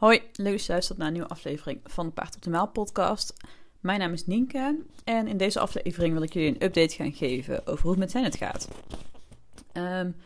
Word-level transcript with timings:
Hoi, 0.00 0.22
leuk 0.32 0.52
dat 0.52 0.64
je 0.64 0.72
luistert 0.72 0.98
naar 0.98 1.06
een 1.06 1.12
nieuwe 1.12 1.28
aflevering 1.28 1.80
van 1.84 2.06
de 2.06 2.12
Paard 2.12 2.36
op 2.36 2.42
de 2.42 2.50
Maal 2.50 2.68
podcast. 2.68 3.34
Mijn 3.80 3.98
naam 3.98 4.12
is 4.12 4.26
Nienke 4.26 4.78
en 5.04 5.26
in 5.26 5.36
deze 5.36 5.60
aflevering 5.60 6.12
wil 6.12 6.22
ik 6.22 6.32
jullie 6.32 6.48
een 6.48 6.62
update 6.62 6.94
gaan 6.94 7.12
geven 7.12 7.66
over 7.66 7.82
hoe 7.82 7.90
het 7.90 7.98
met 7.98 8.10
Zenit 8.10 8.36
gaat. 8.36 8.68
Um, 9.72 10.16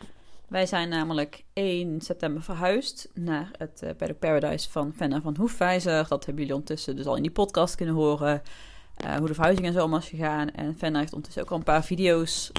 wij 0.48 0.66
zijn 0.66 0.88
namelijk 0.88 1.44
1 1.52 2.00
september 2.00 2.42
verhuisd 2.42 3.08
naar 3.14 3.50
het 3.58 3.82
uh, 4.00 4.10
Paradise 4.18 4.70
van 4.70 4.92
Fenna 4.96 5.20
van 5.20 5.36
Hoefwijzer. 5.36 6.08
Dat 6.08 6.24
hebben 6.24 6.42
jullie 6.42 6.58
ondertussen 6.58 6.96
dus 6.96 7.06
al 7.06 7.16
in 7.16 7.22
die 7.22 7.30
podcast 7.30 7.74
kunnen 7.74 7.94
horen. 7.94 8.42
Uh, 9.04 9.16
hoe 9.16 9.26
de 9.26 9.34
verhuizing 9.34 9.66
en 9.66 9.72
zo 9.72 9.78
allemaal 9.78 9.98
is 9.98 10.08
gegaan. 10.08 10.50
En 10.50 10.76
Fenna 10.78 10.98
heeft 10.98 11.12
ondertussen 11.12 11.42
ook 11.42 11.50
al 11.50 11.56
een 11.56 11.62
paar 11.62 11.84
video's 11.84 12.52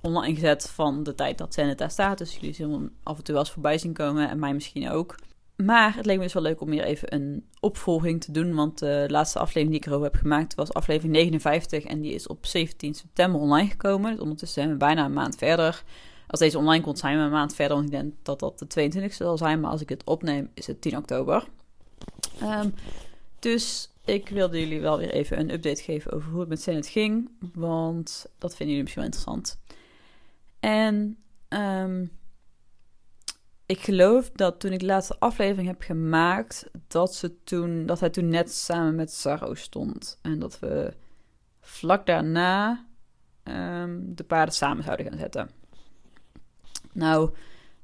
online 0.00 0.34
gezet 0.34 0.70
van 0.70 1.02
de 1.02 1.14
tijd 1.14 1.38
dat 1.38 1.54
Zenit 1.54 1.78
daar 1.78 1.90
staat. 1.90 2.18
Dus 2.18 2.34
jullie 2.34 2.54
zullen 2.54 2.72
hem 2.72 2.92
af 3.02 3.16
en 3.16 3.24
toe 3.24 3.34
wel 3.34 3.42
eens 3.42 3.52
voorbij 3.52 3.78
zien 3.78 3.92
komen 3.92 4.28
en 4.28 4.38
mij 4.38 4.54
misschien 4.54 4.90
ook. 4.90 5.16
Maar 5.56 5.96
het 5.96 6.06
leek 6.06 6.16
me 6.16 6.22
dus 6.22 6.32
wel 6.32 6.42
leuk 6.42 6.60
om 6.60 6.70
hier 6.70 6.84
even 6.84 7.14
een 7.14 7.46
opvolging 7.60 8.20
te 8.20 8.32
doen. 8.32 8.54
Want 8.54 8.78
de 8.78 9.04
laatste 9.08 9.38
aflevering 9.38 9.70
die 9.70 9.80
ik 9.80 9.86
erover 9.86 10.04
heb 10.04 10.20
gemaakt 10.20 10.54
was 10.54 10.72
aflevering 10.72 11.12
59. 11.12 11.84
En 11.84 12.00
die 12.00 12.14
is 12.14 12.26
op 12.26 12.46
17 12.46 12.94
september 12.94 13.40
online 13.40 13.70
gekomen. 13.70 14.10
Dus 14.10 14.20
ondertussen 14.20 14.62
zijn 14.62 14.72
we 14.72 14.78
bijna 14.78 15.04
een 15.04 15.12
maand 15.12 15.36
verder. 15.36 15.84
Als 16.26 16.40
deze 16.40 16.58
online 16.58 16.84
komt, 16.84 16.98
zijn 16.98 17.18
we 17.18 17.24
een 17.24 17.30
maand 17.30 17.54
verder. 17.54 17.76
Want 17.76 17.88
ik 17.88 17.94
denk 17.94 18.12
dat 18.22 18.40
dat 18.40 18.58
de 18.58 18.90
22e 18.90 19.14
zal 19.14 19.38
zijn. 19.38 19.60
Maar 19.60 19.70
als 19.70 19.80
ik 19.80 19.88
het 19.88 20.04
opneem, 20.04 20.50
is 20.54 20.66
het 20.66 20.80
10 20.80 20.96
oktober. 20.96 21.48
Um, 22.42 22.74
dus 23.38 23.90
ik 24.04 24.28
wilde 24.28 24.60
jullie 24.60 24.80
wel 24.80 24.98
weer 24.98 25.10
even 25.10 25.38
een 25.38 25.52
update 25.52 25.82
geven 25.82 26.12
over 26.12 26.30
hoe 26.30 26.40
het 26.40 26.48
met 26.48 26.62
Zenit 26.62 26.86
ging. 26.86 27.30
Want 27.54 28.26
dat 28.38 28.56
vinden 28.56 28.76
jullie 28.76 28.82
misschien 28.82 29.02
wel 29.02 29.12
interessant. 29.12 29.60
En 30.60 31.18
um, 31.48 32.10
ik 33.66 33.80
geloof 33.80 34.30
dat 34.30 34.60
toen 34.60 34.72
ik 34.72 34.78
de 34.78 34.86
laatste 34.86 35.16
aflevering 35.18 35.66
heb 35.66 35.82
gemaakt, 35.82 36.70
dat, 36.88 37.14
ze 37.14 37.42
toen, 37.44 37.86
dat 37.86 38.00
hij 38.00 38.10
toen 38.10 38.28
net 38.28 38.52
samen 38.52 38.94
met 38.94 39.12
Sarro 39.12 39.54
stond. 39.54 40.18
En 40.22 40.38
dat 40.38 40.58
we 40.58 40.92
vlak 41.60 42.06
daarna 42.06 42.86
um, 43.44 44.14
de 44.14 44.24
paarden 44.24 44.54
samen 44.54 44.84
zouden 44.84 45.06
gaan 45.06 45.18
zetten. 45.18 45.50
Nou, 46.92 47.30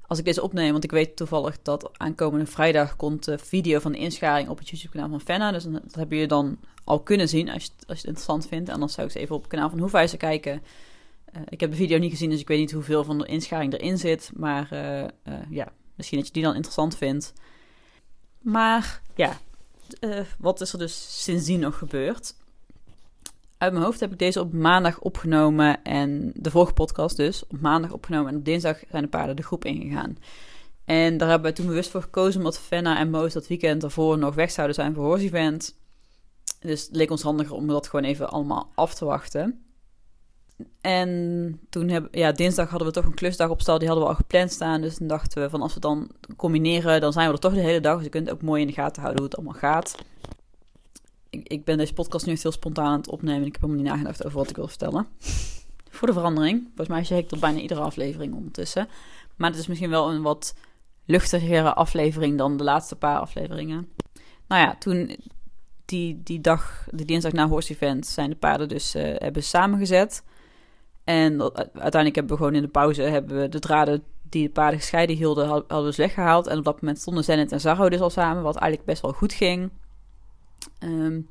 als 0.06 0.18
ik 0.18 0.24
deze 0.24 0.42
opneem, 0.42 0.72
want 0.72 0.84
ik 0.84 0.90
weet 0.90 1.16
toevallig 1.16 1.62
dat 1.62 1.98
aankomende 1.98 2.46
vrijdag 2.46 2.96
komt 2.96 3.24
de 3.24 3.38
video 3.38 3.78
van 3.78 3.92
de 3.92 3.98
inscharing 3.98 4.48
op 4.48 4.58
het 4.58 4.68
YouTube-kanaal 4.68 5.08
van 5.08 5.20
Fenna. 5.20 5.52
Dus 5.52 5.64
dat 5.64 5.94
hebben 5.94 6.16
jullie 6.16 6.26
dan 6.26 6.58
al 6.84 7.00
kunnen 7.00 7.28
zien 7.28 7.50
als 7.50 7.64
je, 7.64 7.70
als 7.70 8.00
je 8.00 8.06
het 8.08 8.16
interessant 8.16 8.48
vindt. 8.48 8.68
En 8.68 8.78
dan 8.78 8.88
zou 8.88 9.06
ik 9.06 9.14
eens 9.14 9.22
even 9.22 9.34
op 9.34 9.42
het 9.42 9.50
kanaal 9.50 9.70
van 9.70 9.78
Hoefijzer 9.78 10.18
kijken. 10.18 10.62
Uh, 11.36 11.42
ik 11.48 11.60
heb 11.60 11.70
de 11.70 11.76
video 11.76 11.98
niet 11.98 12.10
gezien, 12.10 12.30
dus 12.30 12.40
ik 12.40 12.48
weet 12.48 12.58
niet 12.58 12.72
hoeveel 12.72 13.04
van 13.04 13.18
de 13.18 13.26
inscharing 13.26 13.72
erin 13.72 13.98
zit. 13.98 14.30
Maar 14.34 14.68
uh, 14.72 15.00
uh, 15.00 15.34
ja, 15.50 15.72
misschien 15.94 16.18
dat 16.18 16.26
je 16.26 16.32
die 16.32 16.42
dan 16.42 16.54
interessant 16.54 16.96
vindt. 16.96 17.32
Maar 18.42 19.02
ja, 19.14 19.36
wat 20.38 20.60
is 20.60 20.72
er 20.72 20.78
dus 20.78 21.24
sindsdien 21.24 21.60
nog 21.60 21.78
gebeurd? 21.78 22.34
Uit 23.58 23.72
mijn 23.72 23.84
hoofd 23.84 24.00
heb 24.00 24.12
ik 24.12 24.18
deze 24.18 24.40
op 24.40 24.52
maandag 24.52 25.00
opgenomen 25.00 25.82
en 25.82 26.32
de 26.34 26.50
vorige 26.50 26.72
podcast 26.72 27.16
dus 27.16 27.46
op 27.46 27.60
maandag 27.60 27.92
opgenomen. 27.92 28.32
En 28.32 28.38
op 28.38 28.44
dinsdag 28.44 28.78
zijn 28.90 29.02
de 29.02 29.08
paarden 29.08 29.36
de 29.36 29.42
groep 29.42 29.64
ingegaan. 29.64 30.18
En 30.84 31.16
daar 31.16 31.28
hebben 31.28 31.50
we 31.50 31.56
toen 31.56 31.66
bewust 31.66 31.90
voor 31.90 32.02
gekozen 32.02 32.38
omdat 32.38 32.58
Fenna 32.58 32.98
en 32.98 33.10
Moos 33.10 33.32
dat 33.32 33.46
weekend 33.46 33.80
daarvoor 33.80 34.18
nog 34.18 34.34
weg 34.34 34.50
zouden 34.50 34.74
zijn 34.74 34.94
voor 34.94 35.04
Horse 35.04 35.24
Event. 35.24 35.76
Dus 36.60 36.82
het 36.82 36.96
leek 36.96 37.10
ons 37.10 37.22
handiger 37.22 37.54
om 37.54 37.66
dat 37.66 37.88
gewoon 37.88 38.04
even 38.04 38.30
allemaal 38.30 38.72
af 38.74 38.94
te 38.94 39.04
wachten. 39.04 39.62
En 40.80 41.60
toen 41.70 41.88
hebben, 41.88 42.10
ja, 42.12 42.32
dinsdag 42.32 42.68
hadden 42.68 42.88
we 42.88 42.94
toch 42.94 43.04
een 43.04 43.14
klusdag 43.14 43.48
op 43.48 43.60
stal, 43.60 43.78
die 43.78 43.88
hadden 43.88 44.06
we 44.06 44.12
al 44.12 44.18
gepland 44.18 44.52
staan. 44.52 44.80
Dus 44.80 44.96
toen 44.96 45.06
dachten 45.06 45.42
we 45.42 45.50
van 45.50 45.62
als 45.62 45.74
we 45.74 45.80
dan 45.80 46.10
combineren, 46.36 47.00
dan 47.00 47.12
zijn 47.12 47.26
we 47.26 47.32
er 47.32 47.40
toch 47.40 47.54
de 47.54 47.60
hele 47.60 47.80
dag. 47.80 47.94
Dus 47.94 48.04
je 48.04 48.10
kunt 48.10 48.30
ook 48.30 48.42
mooi 48.42 48.60
in 48.60 48.66
de 48.66 48.72
gaten 48.72 49.02
houden 49.02 49.22
hoe 49.22 49.30
het 49.30 49.38
allemaal 49.38 49.60
gaat 49.60 49.94
ik, 51.30 51.48
ik, 51.48 51.64
ben 51.64 51.78
deze 51.78 51.92
podcast 51.92 52.26
nu 52.26 52.32
echt 52.32 52.42
heel 52.42 52.52
spontaan 52.52 52.86
aan 52.86 52.98
het 52.98 53.08
opnemen. 53.08 53.46
Ik 53.46 53.52
heb 53.52 53.60
helemaal 53.60 53.82
niet 53.82 53.92
nagedacht 53.92 54.24
over 54.24 54.38
wat 54.38 54.50
ik 54.50 54.56
wil 54.56 54.68
vertellen. 54.68 55.06
Voor 55.90 56.08
de 56.08 56.14
verandering. 56.14 56.62
Volgens 56.66 56.88
mij 56.88 57.04
zeg 57.04 57.18
ik 57.18 57.28
tot 57.28 57.40
bijna 57.40 57.58
iedere 57.58 57.80
aflevering 57.80 58.34
ondertussen. 58.34 58.88
Maar 59.36 59.50
het 59.50 59.58
is 59.58 59.66
misschien 59.66 59.90
wel 59.90 60.10
een 60.10 60.22
wat 60.22 60.54
luchtigere 61.04 61.74
aflevering 61.74 62.38
dan 62.38 62.56
de 62.56 62.64
laatste 62.64 62.96
paar 62.96 63.18
afleveringen. 63.18 63.88
Nou 64.48 64.62
ja, 64.62 64.76
toen 64.78 65.16
die, 65.84 66.22
die 66.22 66.40
dag, 66.40 66.86
de 66.90 67.04
dinsdag 67.04 67.32
na 67.32 67.48
Horse 67.48 67.72
Event, 67.72 68.06
zijn 68.06 68.30
de 68.30 68.36
paarden 68.36 68.68
dus 68.68 68.94
uh, 68.94 69.02
hebben 69.02 69.42
samengezet. 69.42 70.22
En 71.08 71.40
uiteindelijk 71.56 72.14
hebben 72.14 72.32
we 72.32 72.36
gewoon 72.36 72.54
in 72.54 72.62
de 72.62 72.68
pauze 72.68 73.02
hebben 73.02 73.40
we 73.40 73.48
de 73.48 73.58
draden 73.58 74.02
die 74.22 74.46
de 74.46 74.52
paarden 74.52 74.80
gescheiden 74.80 75.16
hielden, 75.16 75.48
hadden 75.48 75.84
we 75.84 75.96
weggehaald. 75.96 76.46
En 76.46 76.58
op 76.58 76.64
dat 76.64 76.80
moment 76.80 77.00
stonden 77.00 77.24
Zenit 77.24 77.52
en 77.52 77.60
Zarro 77.60 77.88
dus 77.88 78.00
al 78.00 78.10
samen, 78.10 78.42
wat 78.42 78.56
eigenlijk 78.56 78.90
best 78.90 79.02
wel 79.02 79.12
goed 79.12 79.32
ging. 79.32 79.70
Um, 80.80 81.28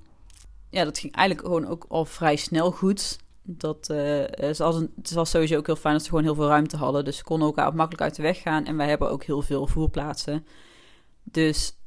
ja, 0.69 0.83
dat 0.83 0.97
ging 0.97 1.15
eigenlijk 1.15 1.47
gewoon 1.47 1.67
ook 1.67 1.85
al 1.87 2.05
vrij 2.05 2.35
snel 2.35 2.71
goed. 2.71 3.19
Dat, 3.43 3.89
uh, 3.91 4.23
het, 4.25 5.13
was 5.13 5.29
sowieso 5.29 5.57
ook 5.57 5.65
heel 5.65 5.75
fijn 5.75 5.93
dat 5.93 6.03
ze 6.03 6.09
gewoon 6.09 6.23
heel 6.23 6.35
veel 6.35 6.47
ruimte 6.47 6.77
hadden. 6.77 7.05
Dus 7.05 7.17
ze 7.17 7.23
konden 7.23 7.47
elkaar 7.47 7.75
makkelijk 7.75 8.03
uit 8.03 8.15
de 8.15 8.21
weg 8.21 8.41
gaan. 8.41 8.65
En 8.65 8.77
wij 8.77 8.89
hebben 8.89 9.09
ook 9.09 9.23
heel 9.23 9.41
veel 9.41 9.67
voerplaatsen. 9.67 10.45
Dus 11.23 11.77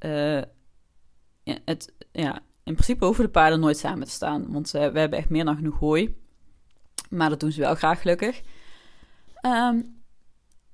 ja, 1.42 1.58
het, 1.64 1.92
ja, 2.12 2.34
in 2.64 2.72
principe 2.74 3.04
hoeven 3.04 3.24
de 3.24 3.30
paarden 3.30 3.60
nooit 3.60 3.78
samen 3.78 4.06
te 4.06 4.12
staan. 4.12 4.52
Want 4.52 4.70
we 4.70 4.78
hebben 4.78 5.12
echt 5.12 5.30
meer 5.30 5.44
dan 5.44 5.56
genoeg 5.56 5.78
hooi. 5.78 6.19
Maar 7.10 7.28
dat 7.28 7.40
doen 7.40 7.52
ze 7.52 7.60
wel 7.60 7.74
graag 7.74 8.00
gelukkig. 8.00 8.40
Um, 9.46 10.02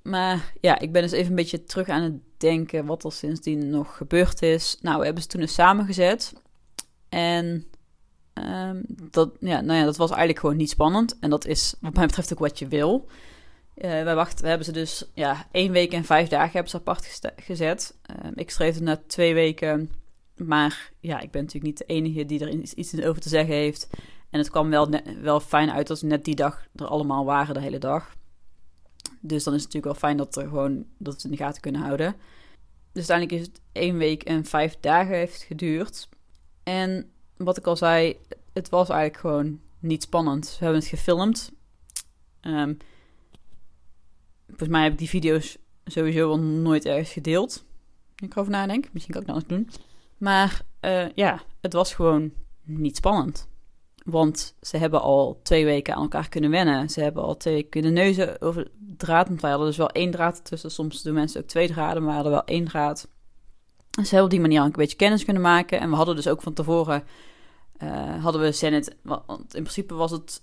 maar 0.02 0.52
ja, 0.60 0.78
ik 0.78 0.92
ben 0.92 1.02
dus 1.02 1.12
even 1.12 1.30
een 1.30 1.36
beetje 1.36 1.64
terug 1.64 1.88
aan 1.88 2.02
het 2.02 2.20
denken 2.36 2.86
wat 2.86 3.04
er 3.04 3.12
sindsdien 3.12 3.70
nog 3.70 3.96
gebeurd 3.96 4.42
is. 4.42 4.76
Nou, 4.80 4.98
we 4.98 5.04
hebben 5.04 5.22
ze 5.22 5.28
toen 5.28 5.40
eens 5.40 5.54
samengezet. 5.54 6.32
En 7.08 7.66
um, 8.34 8.84
dat, 9.10 9.30
ja, 9.40 9.60
nou 9.60 9.78
ja, 9.78 9.84
dat 9.84 9.96
was 9.96 10.10
eigenlijk 10.10 10.38
gewoon 10.38 10.56
niet 10.56 10.70
spannend. 10.70 11.18
En 11.18 11.30
dat 11.30 11.44
is 11.44 11.74
wat 11.80 11.94
mij 11.94 12.06
betreft 12.06 12.32
ook 12.32 12.38
wat 12.38 12.58
je 12.58 12.68
wil. 12.68 13.08
Uh, 13.76 13.90
wij 13.90 14.14
wachten, 14.14 14.42
we 14.42 14.48
hebben 14.48 14.66
ze 14.66 14.72
dus 14.72 15.10
ja, 15.14 15.46
één 15.50 15.72
week 15.72 15.92
en 15.92 16.04
vijf 16.04 16.28
dagen 16.28 16.52
hebben 16.52 16.70
ze 16.70 16.76
apart 16.76 17.20
gezet. 17.36 17.96
Uh, 18.10 18.30
ik 18.34 18.50
schreef 18.50 18.74
het 18.74 18.82
na 18.82 19.02
twee 19.06 19.34
weken. 19.34 19.90
Maar 20.36 20.92
ja, 21.00 21.20
ik 21.20 21.30
ben 21.30 21.42
natuurlijk 21.42 21.64
niet 21.64 21.78
de 21.78 21.94
enige 21.94 22.26
die 22.26 22.40
er 22.40 22.48
iets 22.50 23.02
over 23.02 23.22
te 23.22 23.28
zeggen 23.28 23.54
heeft. 23.54 23.88
En 24.30 24.38
het 24.38 24.50
kwam 24.50 24.70
wel, 24.70 24.88
wel 25.20 25.40
fijn 25.40 25.70
uit 25.70 25.98
ze 25.98 26.06
net 26.06 26.24
die 26.24 26.34
dag 26.34 26.66
er 26.74 26.86
allemaal 26.86 27.24
waren, 27.24 27.54
de 27.54 27.60
hele 27.60 27.78
dag. 27.78 28.14
Dus 29.20 29.44
dan 29.44 29.54
is 29.54 29.62
het 29.62 29.72
natuurlijk 29.74 29.84
wel 29.84 30.10
fijn 30.10 30.16
dat, 30.16 30.36
er 30.36 30.48
gewoon, 30.48 30.76
dat 30.76 30.86
we 30.98 31.10
het 31.10 31.24
in 31.24 31.30
de 31.30 31.36
gaten 31.36 31.60
kunnen 31.60 31.80
houden. 31.80 32.16
Dus 32.92 33.08
uiteindelijk 33.08 33.40
is 33.40 33.46
het 33.46 33.60
één 33.72 33.96
week 33.96 34.22
en 34.22 34.44
vijf 34.44 34.76
dagen 34.80 35.16
heeft 35.16 35.42
geduurd. 35.42 36.08
En 36.62 37.10
wat 37.36 37.56
ik 37.56 37.66
al 37.66 37.76
zei, 37.76 38.16
het 38.52 38.68
was 38.68 38.88
eigenlijk 38.88 39.20
gewoon 39.20 39.60
niet 39.78 40.02
spannend. 40.02 40.46
We 40.48 40.64
hebben 40.64 40.80
het 40.80 40.88
gefilmd. 40.88 41.52
Um, 42.40 42.76
volgens 44.46 44.68
mij 44.68 44.82
heb 44.82 44.92
ik 44.92 44.98
die 44.98 45.08
video's 45.08 45.58
sowieso 45.84 46.26
wel 46.26 46.38
nooit 46.38 46.84
ergens 46.84 47.12
gedeeld. 47.12 47.64
Ik 48.16 48.32
erover 48.32 48.52
nadenk. 48.52 48.92
Misschien 48.92 49.14
kan 49.14 49.22
ik 49.22 49.28
dat 49.28 49.36
eens 49.36 49.46
doen. 49.46 49.70
Maar 50.18 50.60
uh, 50.80 51.10
ja, 51.14 51.42
het 51.60 51.72
was 51.72 51.94
gewoon 51.94 52.32
niet 52.62 52.96
spannend. 52.96 53.48
Want 54.04 54.54
ze 54.60 54.76
hebben 54.76 55.00
al 55.00 55.40
twee 55.42 55.64
weken 55.64 55.94
aan 55.94 56.02
elkaar 56.02 56.28
kunnen 56.28 56.50
wennen. 56.50 56.90
Ze 56.90 57.00
hebben 57.00 57.22
al 57.22 57.36
twee 57.36 57.62
kunnen 57.62 57.92
neuzen 57.92 58.40
over 58.40 58.70
draad. 58.96 59.28
Want 59.28 59.40
wij 59.40 59.50
hadden 59.50 59.68
dus 59.68 59.76
wel 59.76 59.90
één 59.90 60.10
draad 60.10 60.44
tussen. 60.44 60.70
Soms 60.70 61.02
doen 61.02 61.14
mensen 61.14 61.40
ook 61.40 61.46
twee 61.46 61.68
draden, 61.68 62.02
maar 62.02 62.10
we 62.10 62.14
hadden 62.14 62.32
wel 62.32 62.44
één 62.44 62.64
draad. 62.64 63.08
Dus 63.90 64.08
ze 64.08 64.22
op 64.22 64.30
die 64.30 64.40
manier 64.40 64.60
al 64.60 64.66
een 64.66 64.72
beetje 64.72 64.96
kennis 64.96 65.24
kunnen 65.24 65.42
maken. 65.42 65.80
En 65.80 65.90
we 65.90 65.96
hadden 65.96 66.16
dus 66.16 66.28
ook 66.28 66.42
van 66.42 66.52
tevoren, 66.52 67.04
uh, 67.82 68.22
hadden 68.22 68.40
we 68.40 68.52
Zenit, 68.52 68.96
want 69.02 69.54
in 69.54 69.62
principe 69.62 69.94
was 69.94 70.10
het, 70.10 70.42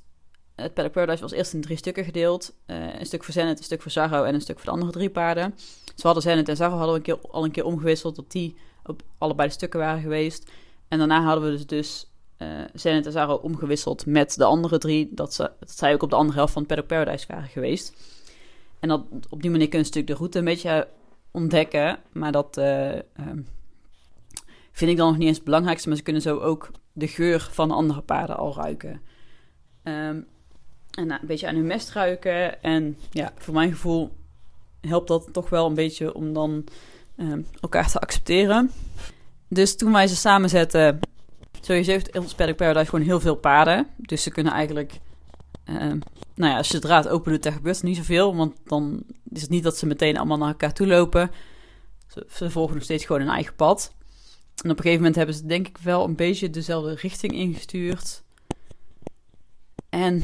het 0.56 0.74
Paddock 0.74 0.94
Paradise 0.94 1.22
was 1.22 1.32
eerst 1.32 1.54
in 1.54 1.62
drie 1.62 1.78
stukken 1.78 2.04
gedeeld. 2.04 2.54
Uh, 2.68 3.00
een 3.00 3.06
stuk 3.06 3.24
voor 3.24 3.34
Zenit, 3.34 3.58
een 3.58 3.64
stuk 3.64 3.82
voor 3.82 3.92
Zarro 3.92 4.24
en 4.24 4.34
een 4.34 4.42
stuk 4.42 4.56
voor 4.56 4.66
de 4.66 4.72
andere 4.72 4.92
drie 4.92 5.10
paarden. 5.10 5.54
Dus 5.86 5.96
we 5.96 6.02
hadden 6.04 6.24
Zenit 6.24 6.50
en 6.50 6.56
Zarro 6.56 6.78
hadden 6.78 6.94
we 6.94 7.00
een 7.00 7.20
keer, 7.20 7.30
al 7.32 7.44
een 7.44 7.52
keer 7.52 7.66
omgewisseld, 7.66 8.16
dat 8.16 8.32
die 8.32 8.58
op 8.86 9.02
allebei 9.18 9.48
de 9.48 9.54
stukken 9.54 9.80
waren 9.80 10.02
geweest. 10.02 10.52
En 10.88 10.98
daarna 10.98 11.24
hadden 11.24 11.44
we 11.44 11.52
dus, 11.52 11.66
dus 11.66 12.12
uh, 12.38 12.48
Zenit 12.74 13.16
en 13.16 13.30
omgewisseld 13.30 14.06
met 14.06 14.36
de 14.36 14.44
andere 14.44 14.78
drie, 14.78 15.10
dat, 15.14 15.34
ze, 15.34 15.52
dat 15.60 15.72
zij 15.72 15.94
ook 15.94 16.04
op 16.04 16.10
de 16.10 16.16
andere 16.16 16.38
helft 16.38 16.54
van 16.54 16.62
het 16.62 16.72
Paddock 16.72 16.88
Paradise 16.88 17.28
waren 17.28 17.50
geweest. 17.50 17.94
En 18.80 18.90
dat, 18.90 19.06
op 19.30 19.42
die 19.42 19.52
manier 19.52 19.70
kun 19.70 19.80
je 19.80 19.86
natuurlijk 19.86 20.14
de 20.14 20.20
route 20.20 20.38
een 20.38 20.46
beetje 20.46 20.88
ontdekken. 21.32 22.00
Maar 22.12 22.32
dat 22.32 22.58
uh, 22.58 22.92
um, 22.96 23.48
vind 24.72 24.92
ik 24.92 24.98
dan 24.98 25.08
nog 25.08 25.18
niet 25.18 25.28
eens 25.28 25.36
het 25.36 25.46
belangrijkste. 25.46 25.88
Maar 25.88 25.98
ze 25.98 26.04
kunnen 26.04 26.22
zo 26.22 26.40
ook 26.40 26.72
de 26.92 27.08
geur 27.08 27.50
van 27.52 27.72
andere 27.72 28.02
paarden 28.02 28.38
al 28.38 28.56
ruiken. 28.56 29.02
Um, 29.84 30.28
en 30.92 31.12
een 31.12 31.20
beetje 31.22 31.48
aan 31.48 31.56
hun 31.56 31.68
mest 31.68 31.92
ruiken. 31.92 32.64
En 32.64 32.98
ja, 33.12 33.34
voor 33.36 33.54
mijn 33.54 33.72
gevoel 33.72 34.12
helpt 34.82 35.08
dat 35.08 35.30
toch 35.32 35.50
wel 35.50 35.68
een 35.68 35.74
beetje 35.74 36.14
om 36.14 36.34
dan 36.34 36.64
um, 37.18 37.48
elkaar 37.62 37.92
te 37.92 38.00
accepteren. 38.00 38.72
Dus 39.48 39.76
toen 39.76 39.92
wij 39.92 40.08
ze 40.08 40.16
samenzetten, 40.16 41.00
sowieso 41.62 41.92
heeft 41.92 42.18
ons 42.18 42.34
Paddock 42.34 42.58
Paradise 42.58 42.90
gewoon 42.90 43.06
heel 43.06 43.20
veel 43.20 43.36
paarden. 43.36 43.88
Dus 43.98 44.24
ze 44.24 44.32
kunnen 44.32 44.54
eigenlijk 44.54 45.00
uh, 45.66 45.94
nou 46.36 46.52
ja, 46.52 46.58
als 46.58 46.68
je 46.68 46.74
de 46.74 46.80
draad 46.80 47.08
open 47.08 47.32
doet, 47.32 47.44
dan 47.44 47.54
gebeurt 47.54 47.84
niet 47.84 47.98
zoveel. 47.98 48.36
Want 48.36 48.56
dan 48.66 49.04
is 49.30 49.42
het 49.42 49.50
niet 49.50 49.64
dat 49.64 49.78
ze 49.78 49.86
meteen 49.86 50.18
allemaal 50.18 50.38
naar 50.38 50.48
elkaar 50.48 50.74
toe 50.74 50.88
lopen. 50.88 51.32
Ze, 52.08 52.50
volgen 52.50 52.76
nog 52.76 52.84
steeds 52.84 53.06
gewoon 53.06 53.22
hun 53.22 53.32
eigen 53.32 53.56
pad. 53.56 53.94
En 54.64 54.70
op 54.70 54.78
een 54.78 54.84
gegeven 54.84 54.98
moment 54.98 55.16
hebben 55.16 55.36
ze 55.36 55.46
denk 55.46 55.68
ik 55.68 55.78
wel 55.78 56.04
een 56.04 56.16
beetje 56.16 56.50
dezelfde 56.50 56.96
richting 56.96 57.34
ingestuurd. 57.34 58.24
En 59.90 60.24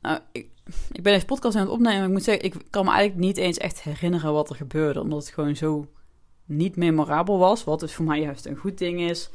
nou, 0.00 0.20
ik, 0.32 0.48
ik 0.92 1.02
ben 1.02 1.14
even 1.14 1.26
podcast 1.26 1.56
aan 1.56 1.62
het 1.62 1.70
opnemen. 1.70 2.04
Ik 2.04 2.10
moet 2.10 2.24
zeggen, 2.24 2.44
ik 2.44 2.54
kan 2.70 2.84
me 2.84 2.90
eigenlijk 2.90 3.20
niet 3.20 3.36
eens 3.36 3.56
echt 3.56 3.82
herinneren 3.82 4.32
wat 4.32 4.50
er 4.50 4.56
gebeurde. 4.56 5.00
Omdat 5.00 5.24
het 5.24 5.34
gewoon 5.34 5.56
zo 5.56 5.88
niet 6.48 6.76
memorabel 6.76 7.38
was. 7.38 7.64
Wat 7.64 7.80
dus 7.80 7.92
voor 7.92 8.04
mij 8.04 8.20
juist 8.20 8.46
een 8.46 8.56
goed 8.56 8.78
ding 8.78 9.00
is. 9.00 9.30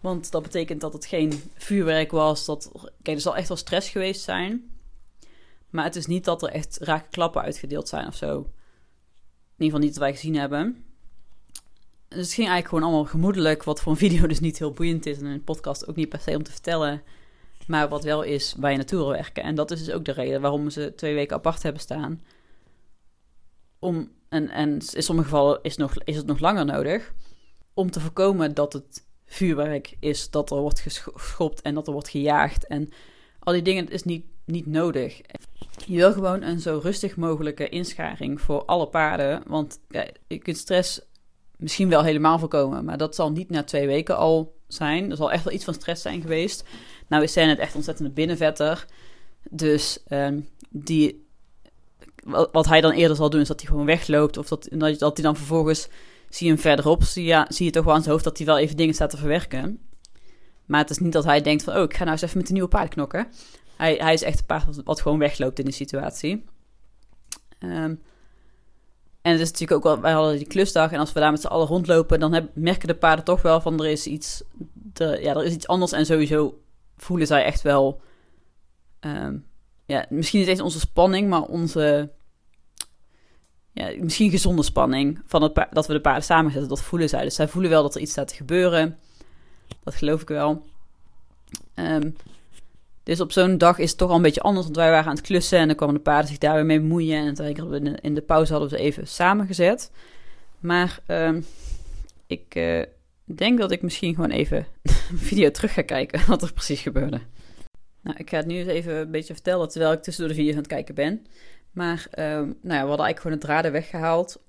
Want 0.00 0.30
dat 0.30 0.42
betekent 0.42 0.80
dat 0.80 0.92
het 0.92 1.06
geen 1.06 1.42
vuurwerk 1.54 2.10
was. 2.10 2.44
Dat, 2.44 2.70
kijk, 3.02 3.16
er 3.16 3.22
zal 3.22 3.36
echt 3.36 3.48
wel 3.48 3.56
stress 3.56 3.88
geweest 3.88 4.22
zijn. 4.22 4.70
Maar 5.70 5.84
het 5.84 5.96
is 5.96 6.06
niet 6.06 6.24
dat 6.24 6.42
er 6.42 6.48
echt 6.48 6.78
rake 6.80 7.08
klappen 7.10 7.42
uitgedeeld 7.42 7.88
zijn 7.88 8.06
of 8.06 8.14
zo. 8.14 8.36
In 8.36 9.66
ieder 9.66 9.78
geval 9.78 9.78
niet 9.78 9.88
dat 9.88 10.02
wij 10.02 10.12
gezien 10.12 10.36
hebben. 10.36 10.84
Dus 12.08 12.18
het 12.18 12.32
ging 12.32 12.48
eigenlijk 12.48 12.68
gewoon 12.68 12.84
allemaal 12.84 13.04
gemoedelijk. 13.04 13.64
Wat 13.64 13.80
voor 13.80 13.92
een 13.92 13.98
video 14.08 14.26
dus 14.26 14.40
niet 14.40 14.58
heel 14.58 14.72
boeiend 14.72 15.06
is. 15.06 15.18
En 15.18 15.24
een 15.24 15.44
podcast 15.44 15.88
ook 15.88 15.96
niet 15.96 16.08
per 16.08 16.20
se 16.20 16.36
om 16.36 16.42
te 16.42 16.50
vertellen. 16.50 17.02
Maar 17.66 17.88
wat 17.88 18.04
wel 18.04 18.22
is 18.22 18.54
waar 18.58 18.70
je 18.70 18.76
naartoe 18.76 19.08
werken. 19.08 19.42
En 19.42 19.54
dat 19.54 19.70
is 19.70 19.84
dus 19.84 19.94
ook 19.94 20.04
de 20.04 20.12
reden 20.12 20.40
waarom 20.40 20.70
ze 20.70 20.92
twee 20.96 21.14
weken 21.14 21.36
apart 21.36 21.62
hebben 21.62 21.82
staan. 21.82 22.20
Om, 23.80 24.10
en, 24.28 24.48
en 24.48 24.72
in 24.72 25.02
sommige 25.02 25.28
gevallen 25.28 25.58
is, 25.62 25.76
nog, 25.76 25.94
is 26.04 26.16
het 26.16 26.26
nog 26.26 26.38
langer 26.38 26.64
nodig. 26.64 27.12
Om 27.74 27.90
te 27.90 28.00
voorkomen 28.00 28.54
dat 28.54 28.72
het 28.72 29.06
vuurwerk 29.26 29.96
is, 30.00 30.30
dat 30.30 30.50
er 30.50 30.60
wordt 30.60 30.80
geschopt 30.80 31.62
en 31.62 31.74
dat 31.74 31.86
er 31.86 31.92
wordt 31.92 32.08
gejaagd. 32.08 32.66
En 32.66 32.88
al 33.38 33.52
die 33.52 33.62
dingen 33.62 33.88
is 33.88 34.02
niet, 34.02 34.24
niet 34.44 34.66
nodig. 34.66 35.20
Je 35.86 35.96
wil 35.96 36.12
gewoon 36.12 36.42
een 36.42 36.60
zo 36.60 36.80
rustig 36.82 37.16
mogelijke 37.16 37.68
inscharing 37.68 38.40
voor 38.40 38.64
alle 38.64 38.86
paarden. 38.86 39.42
Want 39.46 39.80
je 40.26 40.38
kunt 40.38 40.56
stress 40.56 41.00
misschien 41.56 41.88
wel 41.88 42.04
helemaal 42.04 42.38
voorkomen. 42.38 42.84
Maar 42.84 42.98
dat 42.98 43.14
zal 43.14 43.32
niet 43.32 43.50
na 43.50 43.64
twee 43.64 43.86
weken 43.86 44.16
al 44.16 44.54
zijn. 44.66 45.10
Er 45.10 45.16
zal 45.16 45.32
echt 45.32 45.44
wel 45.44 45.52
iets 45.52 45.64
van 45.64 45.74
stress 45.74 46.02
zijn 46.02 46.20
geweest. 46.20 46.64
Nou 47.08 47.22
is 47.22 47.34
het 47.34 47.58
echt 47.58 47.74
ontzettende 47.74 48.10
binnenvetter. 48.10 48.86
Dus 49.50 49.98
um, 50.08 50.48
die, 50.68 51.28
wat 52.52 52.66
hij 52.66 52.80
dan 52.80 52.92
eerder 52.92 53.16
zal 53.16 53.30
doen, 53.30 53.40
is 53.40 53.48
dat 53.48 53.60
hij 53.60 53.70
gewoon 53.70 53.86
wegloopt. 53.86 54.36
Of 54.36 54.48
dat, 54.48 54.68
dat 54.98 55.16
hij 55.16 55.24
dan 55.24 55.36
vervolgens, 55.36 55.88
zie 56.28 56.46
je 56.46 56.52
hem 56.52 56.62
verderop, 56.62 57.02
zie 57.02 57.24
je, 57.24 57.46
zie 57.48 57.64
je 57.64 57.72
toch 57.72 57.84
wel 57.84 57.94
aan 57.94 58.00
zijn 58.00 58.12
hoofd 58.12 58.24
dat 58.24 58.36
hij 58.36 58.46
wel 58.46 58.58
even 58.58 58.76
dingen 58.76 58.94
staat 58.94 59.10
te 59.10 59.16
verwerken. 59.16 59.80
Maar 60.66 60.80
het 60.80 60.90
is 60.90 60.98
niet 60.98 61.12
dat 61.12 61.24
hij 61.24 61.40
denkt 61.40 61.62
van, 61.62 61.76
oh, 61.76 61.82
ik 61.82 61.94
ga 61.94 62.00
nou 62.04 62.10
eens 62.10 62.22
even 62.22 62.38
met 62.38 62.46
een 62.48 62.54
nieuwe 62.54 62.68
paard 62.68 62.88
knokken. 62.88 63.26
Hij, 63.76 63.94
hij 63.94 64.12
is 64.12 64.22
echt 64.22 64.38
een 64.38 64.46
paard 64.46 64.82
wat, 64.84 65.00
gewoon 65.00 65.18
wegloopt 65.18 65.58
in 65.58 65.64
de 65.64 65.72
situatie. 65.72 66.44
Um, 67.58 68.02
en 69.22 69.32
het 69.32 69.40
is 69.40 69.50
natuurlijk 69.50 69.72
ook 69.72 69.82
wel, 69.82 70.00
wij 70.00 70.12
hadden 70.12 70.36
die 70.36 70.46
klusdag 70.46 70.92
en 70.92 70.98
als 70.98 71.12
we 71.12 71.20
daar 71.20 71.30
met 71.30 71.40
z'n 71.40 71.46
allen 71.46 71.66
rondlopen, 71.66 72.20
dan 72.20 72.48
merken 72.54 72.88
de 72.88 72.94
paarden 72.94 73.24
toch 73.24 73.42
wel 73.42 73.60
van 73.60 73.80
er 73.80 73.90
is 73.90 74.06
iets, 74.06 74.42
ja, 74.94 75.34
er 75.34 75.44
is 75.44 75.52
iets 75.52 75.66
anders 75.66 75.92
en 75.92 76.06
sowieso 76.06 76.60
voelen 76.96 77.26
zij 77.26 77.44
echt 77.44 77.62
wel, 77.62 78.00
um, 79.00 79.46
ja, 79.86 80.06
misschien 80.08 80.40
niet 80.40 80.48
eens 80.48 80.60
onze 80.60 80.80
spanning, 80.80 81.28
maar 81.28 81.42
onze, 81.42 82.10
ja, 83.72 83.92
misschien 83.98 84.30
gezonde 84.30 84.62
spanning 84.62 85.20
van 85.26 85.42
het 85.42 85.66
dat 85.70 85.86
we 85.86 85.92
de 85.92 86.00
paarden 86.00 86.24
samenzetten, 86.24 86.68
dat 86.68 86.82
voelen 86.82 87.08
zij. 87.08 87.22
Dus 87.22 87.34
zij 87.34 87.48
voelen 87.48 87.70
wel 87.70 87.82
dat 87.82 87.94
er 87.94 88.00
iets 88.00 88.10
staat 88.10 88.28
te 88.28 88.34
gebeuren. 88.34 88.98
Dat 89.84 89.94
geloof 89.94 90.22
ik 90.22 90.28
wel. 90.28 90.62
Um, 91.74 92.16
dus 93.02 93.20
op 93.20 93.32
zo'n 93.32 93.58
dag 93.58 93.78
is 93.78 93.88
het 93.88 93.98
toch 93.98 94.10
al 94.10 94.16
een 94.16 94.22
beetje 94.22 94.40
anders, 94.40 94.64
want 94.64 94.76
wij 94.76 94.90
waren 94.90 95.10
aan 95.10 95.16
het 95.16 95.26
klussen 95.26 95.58
en 95.58 95.66
dan 95.66 95.76
kwamen 95.76 95.94
de 95.94 96.00
paarden 96.00 96.28
zich 96.28 96.38
daar 96.38 96.54
weer 96.54 96.66
mee 96.66 96.80
bemoeien. 96.80 97.36
En 97.36 98.00
in 98.00 98.14
de 98.14 98.20
pauze 98.20 98.52
hadden 98.52 98.70
we 98.70 98.76
ze 98.76 98.82
even 98.82 99.08
samengezet. 99.08 99.90
Maar 100.60 100.98
uh, 101.06 101.36
ik 102.26 102.54
uh, 102.54 102.82
denk 103.24 103.58
dat 103.58 103.70
ik 103.70 103.82
misschien 103.82 104.14
gewoon 104.14 104.30
even 104.30 104.66
een 105.10 105.18
video 105.18 105.50
terug 105.50 105.72
ga 105.72 105.82
kijken 105.82 106.26
wat 106.26 106.42
er 106.42 106.52
precies 106.52 106.80
gebeurde. 106.80 107.20
Nou, 108.02 108.16
ik 108.18 108.30
ga 108.30 108.36
het 108.36 108.46
nu 108.46 108.58
eens 108.58 108.68
even 108.68 108.96
een 108.96 109.10
beetje 109.10 109.34
vertellen 109.34 109.68
terwijl 109.68 109.92
ik 109.92 110.02
tussendoor 110.02 110.34
de 110.34 110.38
video's 110.38 110.56
aan 110.56 110.62
het 110.62 110.72
kijken 110.72 110.94
ben. 110.94 111.26
Maar 111.72 112.06
uh, 112.10 112.24
nou 112.24 112.48
ja, 112.62 112.82
we 112.82 112.88
hadden 112.88 112.88
eigenlijk 113.06 113.20
gewoon 113.20 113.38
de 113.38 113.44
draden 113.46 113.72
weggehaald. 113.72 114.42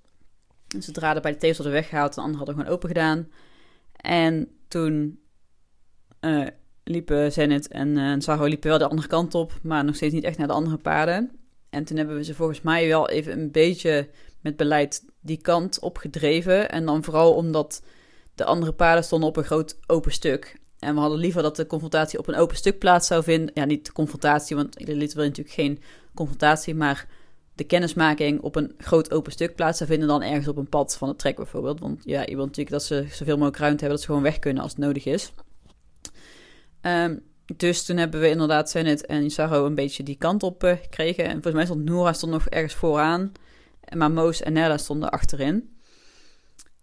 Dus 0.67 0.85
de 0.85 0.91
draden 0.91 1.21
bij 1.21 1.31
de 1.31 1.37
tegels 1.37 1.57
hadden 1.57 1.75
weggehaald, 1.75 2.13
de 2.13 2.21
andere 2.21 2.37
hadden 2.37 2.55
gewoon 2.55 2.73
open 2.73 2.87
gedaan. 2.87 3.29
En 3.95 4.47
toen 4.67 5.19
uh, 6.21 6.47
liepen 6.83 7.31
Zenit 7.31 7.67
en 7.67 7.87
uh, 7.97 8.41
liepen 8.41 8.69
wel 8.69 8.77
de 8.77 8.87
andere 8.87 9.07
kant 9.07 9.35
op, 9.35 9.53
maar 9.63 9.85
nog 9.85 9.95
steeds 9.95 10.13
niet 10.13 10.23
echt 10.23 10.37
naar 10.37 10.47
de 10.47 10.53
andere 10.53 10.77
paarden. 10.77 11.31
En 11.69 11.83
toen 11.83 11.97
hebben 11.97 12.15
we 12.15 12.23
ze 12.23 12.35
volgens 12.35 12.61
mij 12.61 12.87
wel 12.87 13.09
even 13.09 13.39
een 13.39 13.51
beetje 13.51 14.09
met 14.41 14.57
beleid 14.57 15.05
die 15.19 15.41
kant 15.41 15.79
opgedreven. 15.79 16.69
En 16.69 16.85
dan 16.85 17.03
vooral 17.03 17.33
omdat 17.33 17.83
de 18.35 18.45
andere 18.45 18.73
paarden 18.73 19.03
stonden 19.03 19.29
op 19.29 19.37
een 19.37 19.43
groot 19.43 19.79
open 19.87 20.11
stuk. 20.11 20.59
En 20.79 20.93
we 20.93 20.99
hadden 20.99 21.19
liever 21.19 21.41
dat 21.41 21.55
de 21.55 21.67
confrontatie 21.67 22.19
op 22.19 22.27
een 22.27 22.35
open 22.35 22.55
stuk 22.55 22.79
plaats 22.79 23.07
zou 23.07 23.23
vinden. 23.23 23.51
Ja, 23.53 23.65
niet 23.65 23.85
de 23.85 23.91
confrontatie, 23.91 24.55
want 24.55 24.79
Elite 24.79 25.15
wil 25.15 25.23
natuurlijk 25.23 25.55
geen 25.55 25.79
confrontatie, 26.13 26.75
maar 26.75 27.07
de 27.55 27.63
kennismaking 27.63 28.41
op 28.41 28.55
een 28.55 28.73
groot 28.77 29.11
open 29.11 29.31
stuk 29.31 29.55
plaats 29.55 29.81
vinden 29.85 30.07
dan 30.07 30.21
ergens 30.21 30.47
op 30.47 30.57
een 30.57 30.69
pad 30.69 30.97
van 30.97 31.07
het 31.07 31.19
trek 31.19 31.35
bijvoorbeeld. 31.35 31.79
Want 31.79 32.01
ja, 32.03 32.21
je 32.21 32.35
wilt 32.35 32.47
natuurlijk 32.47 32.69
dat 32.69 32.83
ze 32.83 33.05
zoveel 33.09 33.35
mogelijk 33.35 33.57
ruimte 33.57 33.79
hebben, 33.79 33.89
dat 33.89 33.99
ze 33.99 34.05
gewoon 34.05 34.21
weg 34.21 34.39
kunnen 34.39 34.63
als 34.63 34.71
het 34.71 34.81
nodig 34.81 35.05
is. 35.05 35.33
Um, 36.81 37.21
dus 37.57 37.85
toen 37.85 37.97
hebben 37.97 38.19
we 38.19 38.29
inderdaad 38.29 38.69
Zenit 38.69 39.05
en 39.05 39.23
Isaro 39.23 39.65
een 39.65 39.75
beetje 39.75 40.03
die 40.03 40.17
kant 40.17 40.43
op 40.43 40.63
uh, 40.63 40.71
gekregen. 40.81 41.23
En 41.23 41.31
volgens 41.31 41.53
mij 41.53 41.65
stond 41.65 41.83
Noora 41.83 42.13
stond 42.13 42.31
nog 42.31 42.47
ergens 42.47 42.73
vooraan. 42.73 43.31
Maar 43.95 44.11
Moos 44.11 44.41
en 44.41 44.53
Nella 44.53 44.77
stonden 44.77 45.09
achterin. 45.09 45.75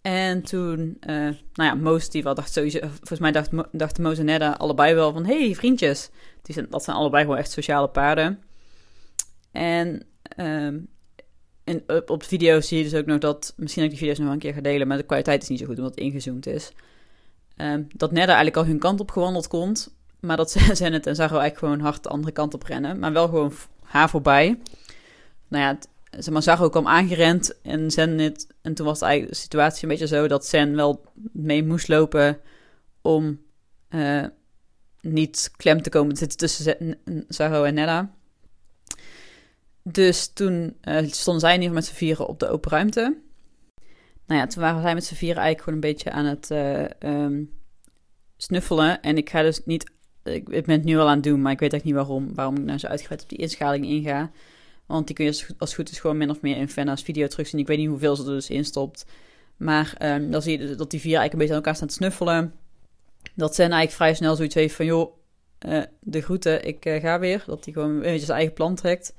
En 0.01 0.41
toen, 0.41 0.97
uh, 1.01 1.15
nou 1.15 1.35
ja, 1.53 1.73
Moos 1.73 2.09
die 2.09 2.23
wel 2.23 2.35
dacht 2.35 2.53
sowieso, 2.53 2.79
volgens 2.79 3.19
mij 3.19 3.31
dacht, 3.31 3.49
dachten 3.71 4.03
Moos 4.03 4.17
en 4.17 4.25
Nella 4.25 4.51
allebei 4.51 4.93
wel 4.93 5.13
van, 5.13 5.25
hey 5.25 5.55
vriendjes. 5.55 6.09
Dat 6.69 6.83
zijn 6.83 6.97
allebei 6.97 7.23
gewoon 7.23 7.37
echt 7.37 7.51
sociale 7.51 7.89
paarden. 7.89 8.43
En 9.51 10.05
um, 10.37 10.87
in, 11.63 11.83
op, 11.87 12.09
op 12.09 12.23
video 12.23 12.61
zie 12.61 12.77
je 12.77 12.83
dus 12.83 12.95
ook 12.95 13.05
nog 13.05 13.19
dat, 13.19 13.53
misschien 13.57 13.83
dat 13.83 13.91
ik 13.91 13.97
die 13.99 14.07
video's 14.07 14.25
nog 14.25 14.33
een 14.33 14.39
keer 14.39 14.53
ga 14.53 14.61
delen, 14.61 14.87
maar 14.87 14.97
de 14.97 15.03
kwaliteit 15.03 15.41
is 15.41 15.49
niet 15.49 15.59
zo 15.59 15.65
goed 15.65 15.77
omdat 15.77 15.91
het 15.91 15.99
ingezoomd 16.03 16.47
is. 16.47 16.71
Um, 17.61 17.87
dat 17.95 18.11
Nedda 18.11 18.33
eigenlijk 18.33 18.57
al 18.57 18.65
hun 18.65 18.79
kant 18.79 18.99
op 18.99 19.11
gewandeld 19.11 19.47
komt. 19.47 19.97
Maar 20.19 20.37
dat 20.37 20.51
Zenit 20.73 21.07
en 21.07 21.15
Zaro 21.15 21.37
eigenlijk 21.37 21.57
gewoon 21.57 21.79
hard 21.79 22.03
de 22.03 22.09
andere 22.09 22.33
kant 22.33 22.53
op 22.53 22.63
rennen. 22.63 22.99
Maar 22.99 23.13
wel 23.13 23.27
gewoon 23.27 23.53
haar 23.83 24.09
voorbij. 24.09 24.59
Nou 25.47 25.63
ja, 25.63 25.77
zeg 26.19 26.33
maar, 26.33 26.43
Zaro 26.43 26.69
kwam 26.69 26.87
aangerend 26.87 27.61
en 27.61 27.91
Zenit... 27.91 28.47
En 28.61 28.73
toen 28.73 28.85
was 28.85 28.99
de 28.99 29.27
situatie 29.29 29.83
een 29.83 29.89
beetje 29.89 30.07
zo 30.07 30.27
dat 30.27 30.45
Zen 30.45 30.75
wel 30.75 31.03
mee 31.31 31.63
moest 31.63 31.87
lopen... 31.87 32.39
om 33.01 33.41
uh, 33.89 34.25
niet 35.01 35.51
klem 35.57 35.81
te 35.81 35.89
komen 35.89 36.13
te 36.13 36.19
zitten 36.19 36.37
tussen 36.37 36.97
Zaro 37.27 37.63
en 37.63 37.73
Nedda. 37.73 38.13
Dus 39.83 40.27
toen 40.33 40.77
uh, 40.83 40.97
stonden 41.07 41.41
zij 41.41 41.55
in 41.55 41.61
ieder 41.61 41.61
geval 41.61 41.73
met 41.73 41.85
z'n 41.85 41.93
vieren 41.93 42.27
op 42.27 42.39
de 42.39 42.47
open 42.47 42.71
ruimte 42.71 43.17
nou 44.29 44.41
ja, 44.41 44.47
toen 44.47 44.61
waren 44.61 44.81
zij 44.81 44.93
met 44.93 45.05
z'n 45.05 45.15
vieren 45.15 45.41
eigenlijk 45.41 45.63
gewoon 45.63 45.83
een 45.83 45.93
beetje 45.93 46.11
aan 46.11 46.25
het 46.25 46.49
uh, 46.51 47.23
um, 47.23 47.51
snuffelen. 48.37 49.01
En 49.01 49.17
ik 49.17 49.29
ga 49.29 49.41
dus 49.41 49.65
niet, 49.65 49.91
ik, 50.23 50.49
ben 50.49 50.69
het 50.69 50.83
nu 50.83 50.97
al 50.97 51.07
aan 51.07 51.15
het 51.15 51.23
doen, 51.23 51.41
maar 51.41 51.51
ik 51.51 51.59
weet 51.59 51.73
echt 51.73 51.83
niet 51.83 51.93
waarom, 51.93 52.33
waarom 52.33 52.57
ik 52.57 52.63
nou 52.63 52.77
zo 52.77 52.87
uitgebreid 52.87 53.21
op 53.21 53.29
die 53.29 53.37
inschaling 53.37 53.85
inga. 53.85 54.31
Want 54.85 55.07
die 55.07 55.15
kun 55.15 55.25
je 55.25 55.45
als 55.57 55.75
goed 55.75 55.91
is 55.91 55.99
gewoon 55.99 56.17
min 56.17 56.29
of 56.29 56.41
meer 56.41 56.57
in 56.57 56.69
Fenna's 56.69 57.01
video 57.01 57.27
terugzien. 57.27 57.59
Ik 57.59 57.67
weet 57.67 57.77
niet 57.77 57.87
hoeveel 57.87 58.15
ze 58.15 58.23
er 58.23 58.29
dus 58.29 58.49
in 58.49 58.65
stopt. 58.65 59.05
Maar 59.57 59.95
um, 60.01 60.31
dan 60.31 60.41
zie 60.41 60.59
je 60.59 60.75
dat 60.75 60.91
die 60.91 60.99
vier 60.99 61.17
eigenlijk 61.17 61.33
een 61.33 61.39
beetje 61.39 61.53
aan 61.53 61.59
elkaar 61.59 61.75
staan 61.75 61.87
te 61.87 61.93
snuffelen. 61.93 62.53
Dat 63.35 63.55
Zen 63.55 63.71
eigenlijk 63.71 63.95
vrij 63.95 64.13
snel 64.13 64.35
zoiets 64.35 64.55
heeft 64.55 64.75
van, 64.75 64.85
joh, 64.85 65.17
uh, 65.65 65.83
de 65.99 66.21
groeten, 66.21 66.65
ik 66.65 66.77
ga 67.01 67.19
weer. 67.19 67.43
Dat 67.45 67.65
hij 67.65 67.73
gewoon 67.73 67.89
een 67.89 68.01
beetje 68.01 68.25
zijn 68.25 68.37
eigen 68.37 68.55
plan 68.55 68.75
trekt. 68.75 69.13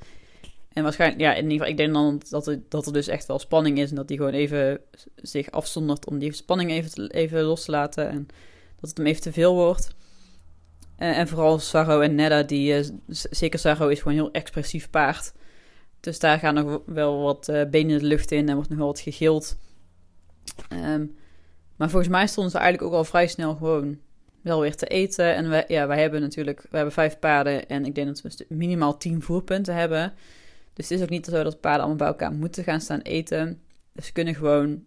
En 0.72 0.82
waarschijnlijk, 0.82 1.20
ja, 1.20 1.34
in 1.34 1.42
ieder 1.42 1.52
geval, 1.52 1.70
ik 1.70 1.76
denk 1.76 1.92
dan 1.92 2.22
dat 2.28 2.46
er, 2.46 2.60
dat 2.68 2.86
er 2.86 2.92
dus 2.92 3.08
echt 3.08 3.26
wel 3.26 3.38
spanning 3.38 3.78
is. 3.78 3.90
En 3.90 3.96
dat 3.96 4.08
hij 4.08 4.18
gewoon 4.18 4.32
even 4.32 4.80
zich 5.16 5.50
afzondert 5.50 6.06
om 6.06 6.18
die 6.18 6.32
spanning 6.32 6.70
even, 6.70 7.10
even 7.10 7.42
los 7.42 7.64
te 7.64 7.70
laten. 7.70 8.08
En 8.08 8.26
dat 8.80 8.88
het 8.88 8.98
hem 8.98 9.06
even 9.06 9.22
te 9.22 9.32
veel 9.32 9.54
wordt. 9.54 9.94
Uh, 10.98 11.18
en 11.18 11.28
vooral 11.28 11.58
Sarro 11.58 12.00
en 12.00 12.14
Nedda, 12.14 12.42
die, 12.42 12.78
uh, 12.78 12.88
zeker 13.06 13.58
Sarro 13.58 13.88
is 13.88 13.98
gewoon 13.98 14.12
een 14.12 14.22
heel 14.24 14.32
expressief 14.32 14.90
paard. 14.90 15.32
Dus 16.00 16.18
daar 16.18 16.38
gaan 16.38 16.54
nog 16.54 16.80
wel 16.86 17.22
wat 17.22 17.46
benen 17.70 17.90
in 17.90 17.98
de 17.98 18.04
lucht 18.04 18.30
in 18.30 18.48
en 18.48 18.54
wordt 18.54 18.68
nog 18.68 18.78
wel 18.78 18.86
wat 18.86 19.00
gegild. 19.00 19.56
Um, 20.72 21.16
maar 21.76 21.90
volgens 21.90 22.10
mij 22.10 22.26
stonden 22.26 22.52
ze 22.52 22.58
eigenlijk 22.58 22.92
ook 22.92 22.98
al 22.98 23.04
vrij 23.04 23.26
snel 23.26 23.54
gewoon 23.54 23.98
wel 24.40 24.60
weer 24.60 24.76
te 24.76 24.86
eten. 24.86 25.34
En 25.34 25.48
wij, 25.48 25.64
ja, 25.68 25.86
wij 25.86 26.00
hebben 26.00 26.20
natuurlijk, 26.20 26.62
we 26.70 26.76
hebben 26.76 26.94
vijf 26.94 27.18
paarden 27.18 27.68
en 27.68 27.84
ik 27.84 27.94
denk 27.94 28.06
dat 28.06 28.20
we 28.22 28.54
minimaal 28.54 28.96
tien 28.96 29.22
voerpunten 29.22 29.74
hebben. 29.74 30.12
Dus 30.72 30.88
het 30.88 30.98
is 30.98 31.02
ook 31.02 31.10
niet 31.10 31.26
zo 31.26 31.42
dat 31.42 31.60
paarden 31.60 31.80
allemaal 31.80 31.96
bij 31.96 32.06
elkaar 32.06 32.32
moeten 32.32 32.64
gaan 32.64 32.80
staan 32.80 33.00
eten. 33.00 33.60
Dus 33.92 34.06
ze 34.06 34.12
kunnen 34.12 34.34
gewoon, 34.34 34.84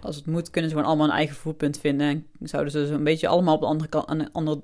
als 0.00 0.16
het 0.16 0.26
moet, 0.26 0.50
kunnen 0.50 0.70
ze 0.70 0.76
gewoon 0.76 0.90
allemaal 0.90 1.10
een 1.10 1.16
eigen 1.16 1.36
voerpunt 1.36 1.78
vinden. 1.78 2.26
En 2.40 2.48
zouden 2.48 2.72
ze 2.72 2.86
zo'n 2.86 3.04
beetje 3.04 3.28
allemaal 3.28 3.54
op 3.54 3.60
de 3.60 3.66
andere 3.66 3.88
kant, 3.88 4.06
aan 4.06 4.32
andere, 4.32 4.60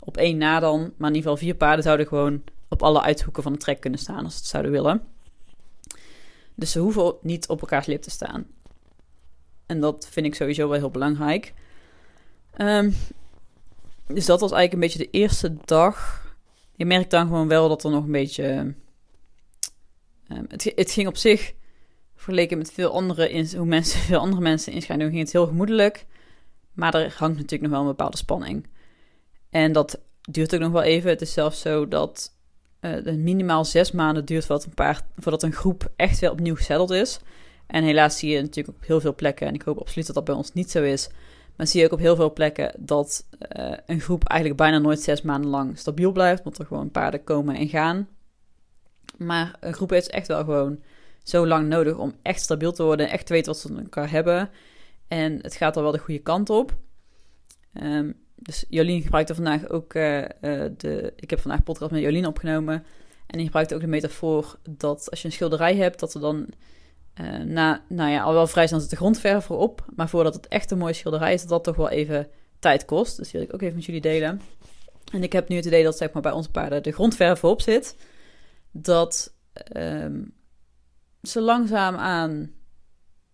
op 0.00 0.16
één 0.16 0.38
na 0.38 0.60
dan. 0.60 0.78
Maar 0.80 1.08
in 1.10 1.16
ieder 1.16 1.30
geval 1.30 1.36
vier 1.36 1.54
paarden 1.54 1.84
zouden 1.84 2.06
gewoon 2.06 2.42
op 2.68 2.82
alle 2.82 3.02
uithoeken 3.02 3.42
van 3.42 3.52
de 3.52 3.58
trek 3.58 3.80
kunnen 3.80 3.98
staan 3.98 4.24
als 4.24 4.32
ze 4.32 4.38
het 4.38 4.48
zouden 4.48 4.72
willen. 4.72 5.02
Dus 6.54 6.72
ze 6.72 6.78
hoeven 6.78 7.14
niet 7.22 7.48
op 7.48 7.60
elkaars 7.60 7.86
lip 7.86 8.02
te 8.02 8.10
staan. 8.10 8.46
En 9.66 9.80
dat 9.80 10.08
vind 10.10 10.26
ik 10.26 10.34
sowieso 10.34 10.68
wel 10.68 10.78
heel 10.78 10.90
belangrijk. 10.90 11.54
Ehm, 12.52 12.90
dus 14.06 14.26
dat 14.26 14.40
was 14.40 14.52
eigenlijk 14.52 14.72
een 14.72 14.80
beetje 14.80 15.10
de 15.10 15.18
eerste 15.18 15.56
dag. 15.64 16.26
Je 16.76 16.84
merkt 16.84 17.10
dan 17.10 17.26
gewoon 17.26 17.48
wel 17.48 17.68
dat 17.68 17.84
er 17.84 17.90
nog 17.90 18.04
een 18.04 18.12
beetje. 18.12 18.74
Um, 20.28 20.46
het, 20.48 20.90
ging 20.90 21.08
op 21.08 21.16
zich, 21.16 21.54
vergeleken 22.14 22.58
met 22.58 22.72
veel 22.72 22.92
andere, 22.92 23.46
hoe 23.56 23.66
mensen, 23.66 24.00
veel 24.10 24.18
andere 24.18 24.42
mensen 24.42 24.72
inschrijven, 24.72 25.08
ging 25.08 25.18
het 25.18 25.32
heel 25.32 25.46
gemoedelijk. 25.46 26.06
Maar 26.72 26.94
er 26.94 27.14
hangt 27.18 27.36
natuurlijk 27.36 27.62
nog 27.62 27.70
wel 27.70 27.80
een 27.80 27.86
bepaalde 27.86 28.16
spanning. 28.16 28.66
En 29.50 29.72
dat 29.72 30.00
duurt 30.20 30.54
ook 30.54 30.60
nog 30.60 30.72
wel 30.72 30.82
even. 30.82 31.10
Het 31.10 31.20
is 31.20 31.32
zelfs 31.32 31.60
zo 31.60 31.88
dat 31.88 32.36
het 32.80 33.18
minimaal 33.18 33.64
zes 33.64 33.92
maanden 33.92 34.24
duurt 34.24 34.46
voordat 34.46 34.66
een, 34.66 34.74
paar, 34.74 35.02
voordat 35.16 35.42
een 35.42 35.52
groep 35.52 35.92
echt 35.96 36.18
weer 36.18 36.30
opnieuw 36.30 36.56
gezetteld 36.56 36.90
is. 36.90 37.20
En 37.66 37.84
helaas 37.84 38.18
zie 38.18 38.30
je 38.30 38.40
natuurlijk 38.40 38.76
op 38.76 38.86
heel 38.86 39.00
veel 39.00 39.14
plekken, 39.14 39.46
en 39.46 39.54
ik 39.54 39.62
hoop 39.62 39.78
absoluut 39.78 40.06
dat 40.06 40.14
dat 40.14 40.24
bij 40.24 40.34
ons 40.34 40.52
niet 40.52 40.70
zo 40.70 40.82
is, 40.82 41.08
maar 41.56 41.66
zie 41.66 41.80
je 41.80 41.86
ook 41.86 41.92
op 41.92 41.98
heel 41.98 42.16
veel 42.16 42.32
plekken 42.32 42.72
dat 42.78 43.26
uh, 43.56 43.72
een 43.86 44.00
groep 44.00 44.24
eigenlijk 44.24 44.60
bijna 44.60 44.78
nooit 44.78 45.00
zes 45.00 45.22
maanden 45.22 45.50
lang 45.50 45.78
stabiel 45.78 46.12
blijft, 46.12 46.44
omdat 46.44 46.58
er 46.58 46.66
gewoon 46.66 46.90
paarden 46.90 47.24
komen 47.24 47.54
en 47.54 47.68
gaan. 47.68 48.08
Maar 49.18 49.56
een 49.60 49.74
groep 49.74 49.90
heeft 49.90 50.10
echt 50.10 50.26
wel 50.26 50.44
gewoon 50.44 50.82
zo 51.22 51.46
lang 51.46 51.68
nodig 51.68 51.96
om 51.96 52.14
echt 52.22 52.40
stabiel 52.40 52.72
te 52.72 52.82
worden, 52.82 53.10
echt 53.10 53.26
te 53.26 53.32
weten 53.32 53.52
wat 53.52 53.60
ze 53.60 53.72
met 53.72 53.82
elkaar 53.82 54.10
hebben. 54.10 54.50
En 55.08 55.38
het 55.42 55.54
gaat 55.54 55.76
al 55.76 55.82
wel 55.82 55.92
de 55.92 55.98
goede 55.98 56.20
kant 56.20 56.50
op. 56.50 56.76
Um, 57.82 58.14
dus 58.34 58.64
Jolien 58.68 59.02
gebruikte 59.02 59.34
vandaag 59.34 59.68
ook 59.68 59.94
uh, 59.94 60.24
de. 60.76 61.12
Ik 61.16 61.30
heb 61.30 61.40
vandaag 61.40 61.62
podcast 61.62 61.90
met 61.90 62.00
Jolien 62.00 62.26
opgenomen. 62.26 62.84
En 63.26 63.36
die 63.36 63.44
gebruikte 63.44 63.74
ook 63.74 63.80
de 63.80 63.86
metafoor 63.86 64.58
dat 64.70 65.10
als 65.10 65.20
je 65.20 65.26
een 65.26 65.32
schilderij 65.32 65.76
hebt, 65.76 66.00
dat 66.00 66.14
er 66.14 66.20
dan. 66.20 66.46
Uh, 67.20 67.38
na, 67.38 67.82
nou 67.88 68.10
ja, 68.10 68.22
al 68.22 68.32
wel 68.32 68.46
vrij 68.46 68.66
snel 68.66 68.80
zit 68.80 68.90
de 68.90 68.96
grondverf 68.96 69.48
erop. 69.48 69.84
Maar 69.96 70.08
voordat 70.08 70.34
het 70.34 70.48
echt 70.48 70.70
een 70.70 70.78
mooie 70.78 70.92
schilderij 70.92 71.34
is, 71.34 71.40
dat 71.40 71.50
dat 71.50 71.64
toch 71.64 71.76
wel 71.76 71.88
even 71.88 72.28
tijd 72.58 72.84
kost. 72.84 73.16
Dus 73.16 73.30
die 73.30 73.40
wil 73.40 73.48
ik 73.48 73.54
ook 73.54 73.62
even 73.62 73.74
met 73.74 73.84
jullie 73.84 74.00
delen. 74.00 74.40
En 75.12 75.22
ik 75.22 75.32
heb 75.32 75.48
nu 75.48 75.56
het 75.56 75.64
idee 75.64 75.84
dat 75.84 75.96
zeg 75.96 76.12
maar, 76.12 76.22
bij 76.22 76.32
onze 76.32 76.50
paarden 76.50 76.82
de 76.82 76.92
grondverf 76.92 77.42
erop 77.42 77.60
zit. 77.60 77.96
Dat 78.80 79.34
um, 79.76 80.34
ze 81.22 81.40
langzaam 81.40 81.96
aan 81.96 82.52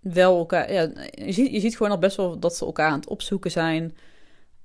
wel 0.01 0.39
elkaar. 0.39 0.73
Ja, 0.73 0.91
je, 1.11 1.33
ziet, 1.33 1.53
je 1.53 1.61
ziet 1.61 1.77
gewoon 1.77 1.93
al 1.93 1.99
best 1.99 2.17
wel 2.17 2.39
dat 2.39 2.57
ze 2.57 2.65
elkaar 2.65 2.91
aan 2.91 2.99
het 2.99 3.09
opzoeken 3.09 3.51
zijn. 3.51 3.97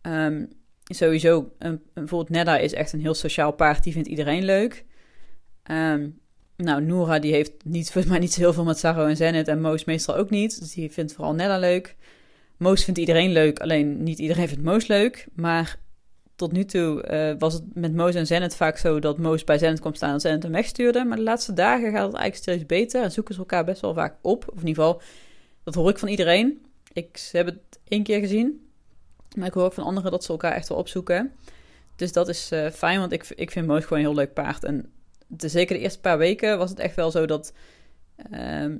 Um, 0.01 0.49
sowieso, 0.83 1.51
een, 1.57 1.81
bijvoorbeeld 1.93 2.29
Nedda 2.29 2.57
is 2.57 2.73
echt 2.73 2.93
een 2.93 3.01
heel 3.01 3.13
sociaal 3.13 3.51
paard. 3.51 3.83
Die 3.83 3.93
vindt 3.93 4.07
iedereen 4.07 4.43
leuk. 4.43 4.85
Um, 5.71 6.19
nou, 6.55 6.81
Noora 6.81 7.19
die 7.19 7.33
heeft 7.33 7.51
niet, 7.63 7.91
volgens 7.91 8.13
mij 8.13 8.21
niet 8.21 8.33
zo 8.33 8.39
heel 8.39 8.53
veel 8.53 8.63
met 8.63 8.79
Saro 8.79 9.05
en 9.05 9.17
Zenit. 9.17 9.47
En 9.47 9.61
Moos 9.61 9.85
meestal 9.85 10.15
ook 10.15 10.29
niet. 10.29 10.59
Dus 10.59 10.73
die 10.73 10.91
vindt 10.91 11.13
vooral 11.13 11.33
Nedda 11.33 11.57
leuk. 11.57 11.95
Moos 12.57 12.83
vindt 12.83 12.99
iedereen 12.99 13.31
leuk, 13.31 13.59
alleen 13.59 14.03
niet 14.03 14.19
iedereen 14.19 14.47
vindt 14.47 14.63
Moos 14.63 14.87
leuk. 14.87 15.27
Maar 15.33 15.79
tot 16.39 16.51
nu 16.51 16.65
toe 16.65 17.09
uh, 17.11 17.39
was 17.39 17.53
het 17.53 17.63
met 17.73 17.93
Moos 17.93 18.15
en 18.15 18.27
Zenit 18.27 18.55
vaak 18.55 18.77
zo 18.77 18.99
dat 18.99 19.17
Moos 19.17 19.43
bij 19.43 19.57
Zenit 19.57 19.79
kwam 19.79 19.93
staan 19.93 20.13
en 20.13 20.19
Zenit 20.19 20.43
hem 20.43 20.51
wegstuurde. 20.51 21.03
Maar 21.03 21.17
de 21.17 21.23
laatste 21.23 21.53
dagen 21.53 21.91
gaat 21.91 22.07
het 22.07 22.15
eigenlijk 22.15 22.35
steeds 22.35 22.65
beter 22.65 23.03
en 23.03 23.11
zoeken 23.11 23.33
ze 23.33 23.39
elkaar 23.39 23.65
best 23.65 23.81
wel 23.81 23.93
vaak 23.93 24.15
op. 24.21 24.43
Of 24.47 24.61
in 24.61 24.67
ieder 24.67 24.83
geval, 24.83 25.01
dat 25.63 25.75
hoor 25.75 25.89
ik 25.89 25.97
van 25.97 26.07
iedereen. 26.07 26.65
Ik 26.93 27.29
heb 27.31 27.45
het 27.45 27.79
één 27.87 28.03
keer 28.03 28.19
gezien. 28.19 28.69
Maar 29.35 29.47
ik 29.47 29.53
hoor 29.53 29.63
ook 29.63 29.73
van 29.73 29.83
anderen 29.83 30.11
dat 30.11 30.23
ze 30.23 30.31
elkaar 30.31 30.51
echt 30.51 30.69
wel 30.69 30.77
opzoeken. 30.77 31.33
Dus 31.95 32.11
dat 32.13 32.27
is 32.27 32.51
uh, 32.51 32.69
fijn, 32.69 32.99
want 32.99 33.11
ik, 33.11 33.27
ik 33.35 33.51
vind 33.51 33.67
Moos 33.67 33.83
gewoon 33.83 33.99
een 33.99 34.09
heel 34.09 34.15
leuk 34.15 34.33
paard. 34.33 34.63
En 34.63 34.91
de, 35.27 35.47
zeker 35.47 35.75
de 35.75 35.81
eerste 35.81 35.99
paar 35.99 36.17
weken 36.17 36.57
was 36.57 36.69
het 36.69 36.79
echt 36.79 36.95
wel 36.95 37.11
zo 37.11 37.25
dat... 37.25 37.53
Uh, 38.31 38.75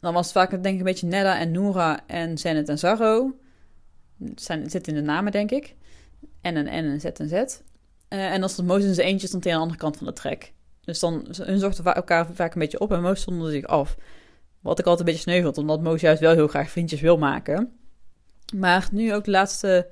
dan 0.00 0.14
was 0.14 0.24
het 0.24 0.32
vaak 0.32 0.50
denk 0.50 0.64
ik 0.66 0.78
een 0.78 0.82
beetje 0.82 1.06
Nella 1.06 1.38
en 1.38 1.50
Noora 1.50 2.06
en 2.06 2.38
Zenit 2.38 2.68
en 2.68 2.78
Zarro. 2.78 3.38
Het 4.24 4.42
zit 4.66 4.88
in 4.88 4.94
de 4.94 5.02
namen, 5.02 5.32
denk 5.32 5.50
ik. 5.50 5.74
En 6.40 6.56
een 6.56 6.68
en 6.68 6.84
een 6.84 7.00
Z 7.00 7.04
en 7.04 7.28
Z. 7.28 7.32
Uh, 7.32 8.32
en 8.32 8.42
als 8.42 8.56
het 8.56 8.66
Moos 8.66 8.84
in 8.84 8.94
zijn 8.94 9.06
eentje 9.06 9.26
stond 9.26 9.46
aan 9.46 9.52
de 9.52 9.58
andere 9.58 9.78
kant 9.78 9.96
van 9.96 10.06
de 10.06 10.12
trek. 10.12 10.52
Dus 10.80 10.98
dan 10.98 11.26
hun 11.36 11.58
zochten 11.58 11.84
elkaar 11.84 12.26
vaak 12.32 12.54
een 12.54 12.60
beetje 12.60 12.80
op 12.80 12.92
en 12.92 13.02
Moos 13.02 13.20
stonden 13.20 13.50
zich 13.50 13.66
af. 13.66 13.96
Wat 14.60 14.78
ik 14.78 14.86
altijd 14.86 15.08
een 15.08 15.14
beetje 15.14 15.30
sneuveld, 15.30 15.58
omdat 15.58 15.82
Moos 15.82 16.00
juist 16.00 16.20
wel 16.20 16.32
heel 16.32 16.48
graag 16.48 16.70
vriendjes 16.70 17.00
wil 17.00 17.18
maken. 17.18 17.78
Maar 18.56 18.88
nu 18.92 19.14
ook 19.14 19.24
de 19.24 19.30
laatste 19.30 19.88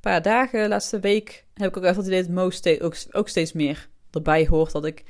paar 0.00 0.22
dagen, 0.22 0.68
laatste 0.68 1.00
week, 1.00 1.44
heb 1.54 1.68
ik 1.68 1.76
ook 1.76 1.84
even 1.84 1.96
het 1.96 2.06
idee 2.06 2.22
dat 2.22 2.30
Mo 2.30 2.50
steeds, 2.50 2.80
ook, 2.80 2.96
ook, 3.10 3.28
steeds 3.28 3.52
meer 3.52 3.88
erbij 4.10 4.46
hoort. 4.46 4.72
Dat, 4.72 4.84
ik, 4.84 5.04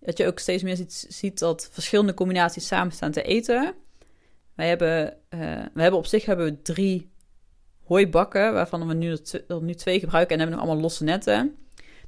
dat 0.00 0.18
je 0.18 0.26
ook 0.26 0.38
steeds 0.38 0.62
meer 0.62 0.76
ziet, 0.76 1.06
ziet 1.08 1.38
dat 1.38 1.68
verschillende 1.72 2.14
combinaties 2.14 2.66
samen 2.66 2.92
staan 2.92 3.12
te 3.12 3.22
eten. 3.22 3.74
Wij 4.54 4.68
hebben, 4.68 5.16
uh, 5.30 5.40
we 5.74 5.82
hebben 5.82 5.98
op 5.98 6.06
zich 6.06 6.24
hebben 6.24 6.46
we 6.46 6.62
drie 6.62 7.10
hooibakken, 7.88 8.52
waarvan 8.52 8.86
we 8.86 8.94
nu, 8.94 9.18
nu 9.60 9.74
twee 9.74 10.00
gebruiken. 10.00 10.32
En 10.32 10.40
hebben 10.40 10.58
nog 10.58 10.66
allemaal 10.66 10.82
losse 10.82 11.04
netten. 11.04 11.56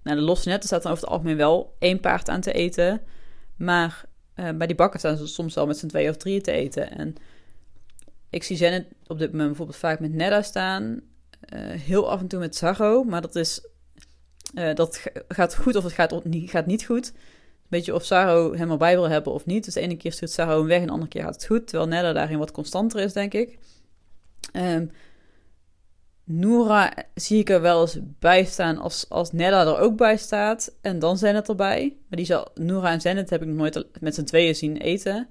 Nou, 0.03 0.17
de 0.17 0.23
losse 0.23 0.49
netten 0.49 0.69
staat 0.69 0.83
dan 0.83 0.93
over 0.93 1.05
het 1.05 1.13
algemeen 1.13 1.37
wel 1.37 1.77
één 1.79 2.01
paard 2.01 2.29
aan 2.29 2.41
te 2.41 2.53
eten. 2.53 3.03
Maar 3.57 4.05
uh, 4.37 4.51
bij 4.51 4.67
die 4.67 4.77
bakken 4.77 4.99
staan 4.99 5.17
ze 5.17 5.27
soms 5.27 5.55
wel 5.55 5.67
met 5.67 5.79
z'n 5.79 5.87
twee 5.87 6.09
of 6.09 6.17
drie 6.17 6.41
te 6.41 6.53
eten. 6.53 6.91
En 6.91 7.15
ik 8.31 8.43
zie 8.43 8.57
Zenit 8.57 8.87
op 9.07 9.19
dit 9.19 9.31
moment 9.31 9.49
bijvoorbeeld 9.49 9.79
vaak 9.79 10.01
met 10.01 10.13
Nedda 10.13 10.43
staan. 10.43 11.01
Uh, 11.55 11.61
heel 11.61 12.11
af 12.11 12.21
en 12.21 12.27
toe 12.27 12.39
met 12.39 12.57
Zago. 12.57 13.05
Maar 13.05 13.21
dat 13.21 13.37
is. 13.37 13.69
Uh, 14.55 14.75
dat 14.75 15.03
gaat 15.29 15.57
goed 15.57 15.77
of 15.77 15.85
het 15.85 15.93
gaat 15.93 16.25
niet, 16.25 16.51
gaat 16.51 16.67
niet 16.67 16.85
goed. 16.85 17.13
Een 17.71 17.79
beetje 17.79 17.95
of 17.95 18.05
Saro 18.05 18.55
hem 18.55 18.71
erbij 18.71 18.95
wil 18.95 19.09
hebben 19.09 19.33
of 19.33 19.47
niet. 19.47 19.65
Dus 19.65 19.75
de 19.75 19.81
ene 19.81 19.97
keer 19.97 20.13
stuurt 20.13 20.31
Saro 20.31 20.59
hem 20.59 20.67
weg 20.67 20.81
en 20.81 20.87
de 20.87 20.93
andere 20.93 21.11
keer 21.11 21.23
gaat 21.23 21.35
het 21.35 21.47
goed. 21.47 21.67
Terwijl 21.67 21.89
Nedda 21.89 22.13
daarin 22.13 22.39
wat 22.39 22.51
constanter 22.51 23.01
is, 23.01 23.13
denk 23.13 23.35
ik. 23.35 23.59
Um, 24.53 24.91
Noora 26.33 26.93
zie 27.15 27.39
ik 27.39 27.51
er 27.51 27.61
wel 27.61 27.81
eens 27.81 27.99
bij 28.19 28.45
staan 28.45 28.79
als, 28.79 29.09
als 29.09 29.33
Nedda 29.33 29.67
er 29.67 29.79
ook 29.79 29.97
bij 29.97 30.17
staat. 30.17 30.75
En 30.81 30.99
dan 30.99 31.19
zijn 31.19 31.35
het 31.35 31.49
erbij. 31.49 31.97
Maar 32.09 32.17
die 32.17 32.27
zal, 32.27 32.49
Noora 32.55 32.91
en 32.91 33.01
Zenit 33.01 33.31
heb 33.31 33.43
ik 33.43 33.49
nog 33.49 33.57
nooit 33.57 33.87
met 34.01 34.15
z'n 34.15 34.25
tweeën 34.25 34.55
zien 34.55 34.77
eten. 34.77 35.29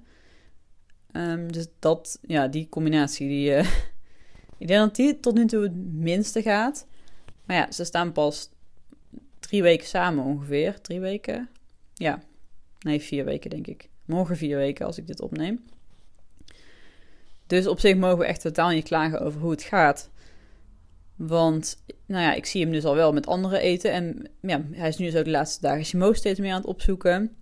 Um, 1.12 1.52
dus 1.52 1.66
dat, 1.78 2.18
ja, 2.22 2.48
die 2.48 2.68
combinatie, 2.68 3.28
die, 3.28 3.50
uh, 3.50 3.58
ik 4.58 4.66
denk 4.66 4.80
dat 4.80 4.96
die 4.96 5.20
tot 5.20 5.34
nu 5.34 5.46
toe 5.46 5.62
het 5.62 5.74
minste 5.92 6.42
gaat. 6.42 6.86
Maar 7.44 7.56
ja, 7.56 7.72
ze 7.72 7.84
staan 7.84 8.12
pas 8.12 8.50
drie 9.38 9.62
weken 9.62 9.86
samen 9.86 10.24
ongeveer. 10.24 10.80
Drie 10.80 11.00
weken? 11.00 11.48
Ja, 11.94 12.22
nee, 12.80 13.00
vier 13.00 13.24
weken 13.24 13.50
denk 13.50 13.66
ik. 13.66 13.88
Morgen 14.04 14.36
vier 14.36 14.56
weken 14.56 14.86
als 14.86 14.98
ik 14.98 15.06
dit 15.06 15.20
opneem. 15.20 15.64
Dus 17.46 17.66
op 17.66 17.80
zich 17.80 17.96
mogen 17.96 18.18
we 18.18 18.24
echt 18.24 18.40
totaal 18.40 18.68
niet 18.68 18.84
klagen 18.84 19.20
over 19.20 19.40
hoe 19.40 19.50
het 19.50 19.62
gaat. 19.62 20.10
Want, 21.26 21.82
nou 22.06 22.22
ja, 22.22 22.34
ik 22.34 22.46
zie 22.46 22.62
hem 22.62 22.72
dus 22.72 22.84
al 22.84 22.94
wel 22.94 23.12
met 23.12 23.26
anderen 23.26 23.60
eten. 23.60 23.92
En 23.92 24.28
ja, 24.40 24.64
hij 24.72 24.88
is 24.88 24.96
nu 24.96 25.06
dus 25.06 25.16
ook 25.16 25.24
de 25.24 25.30
laatste 25.30 25.60
dagen 25.60 25.84
Simo 25.84 26.12
steeds 26.12 26.38
meer 26.38 26.52
aan 26.52 26.60
het 26.60 26.66
opzoeken. 26.66 27.36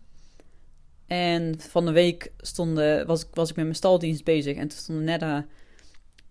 En 1.07 1.61
van 1.61 1.87
de 1.87 1.93
week 1.93 2.33
stonden, 2.39 3.07
was, 3.07 3.27
was 3.33 3.51
ik 3.51 3.57
met 3.57 3.65
mijn 3.65 3.77
staldienst 3.77 4.25
bezig. 4.25 4.57
En 4.57 4.69
toen 4.69 4.79
stonden 4.79 5.05
Nedda, 5.05 5.47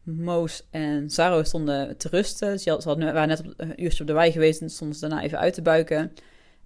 Moos 0.04 0.64
en 0.72 1.10
Zaro 1.10 1.44
stonden 1.44 1.98
te 1.98 2.10
rusten. 2.10 2.60
Ze, 2.60 2.70
hadden, 2.70 3.14
waren 3.14 3.28
net 3.28 3.40
op, 3.40 3.54
een 3.58 3.84
uurtje 3.84 4.02
op 4.02 4.08
de 4.08 4.14
wei 4.14 4.32
geweest 4.32 4.62
en 4.62 4.70
stonden 4.70 4.98
ze 4.98 5.08
daarna 5.08 5.24
even 5.24 5.40
uit 5.40 5.54
te 5.54 5.62
buiken. 5.62 6.14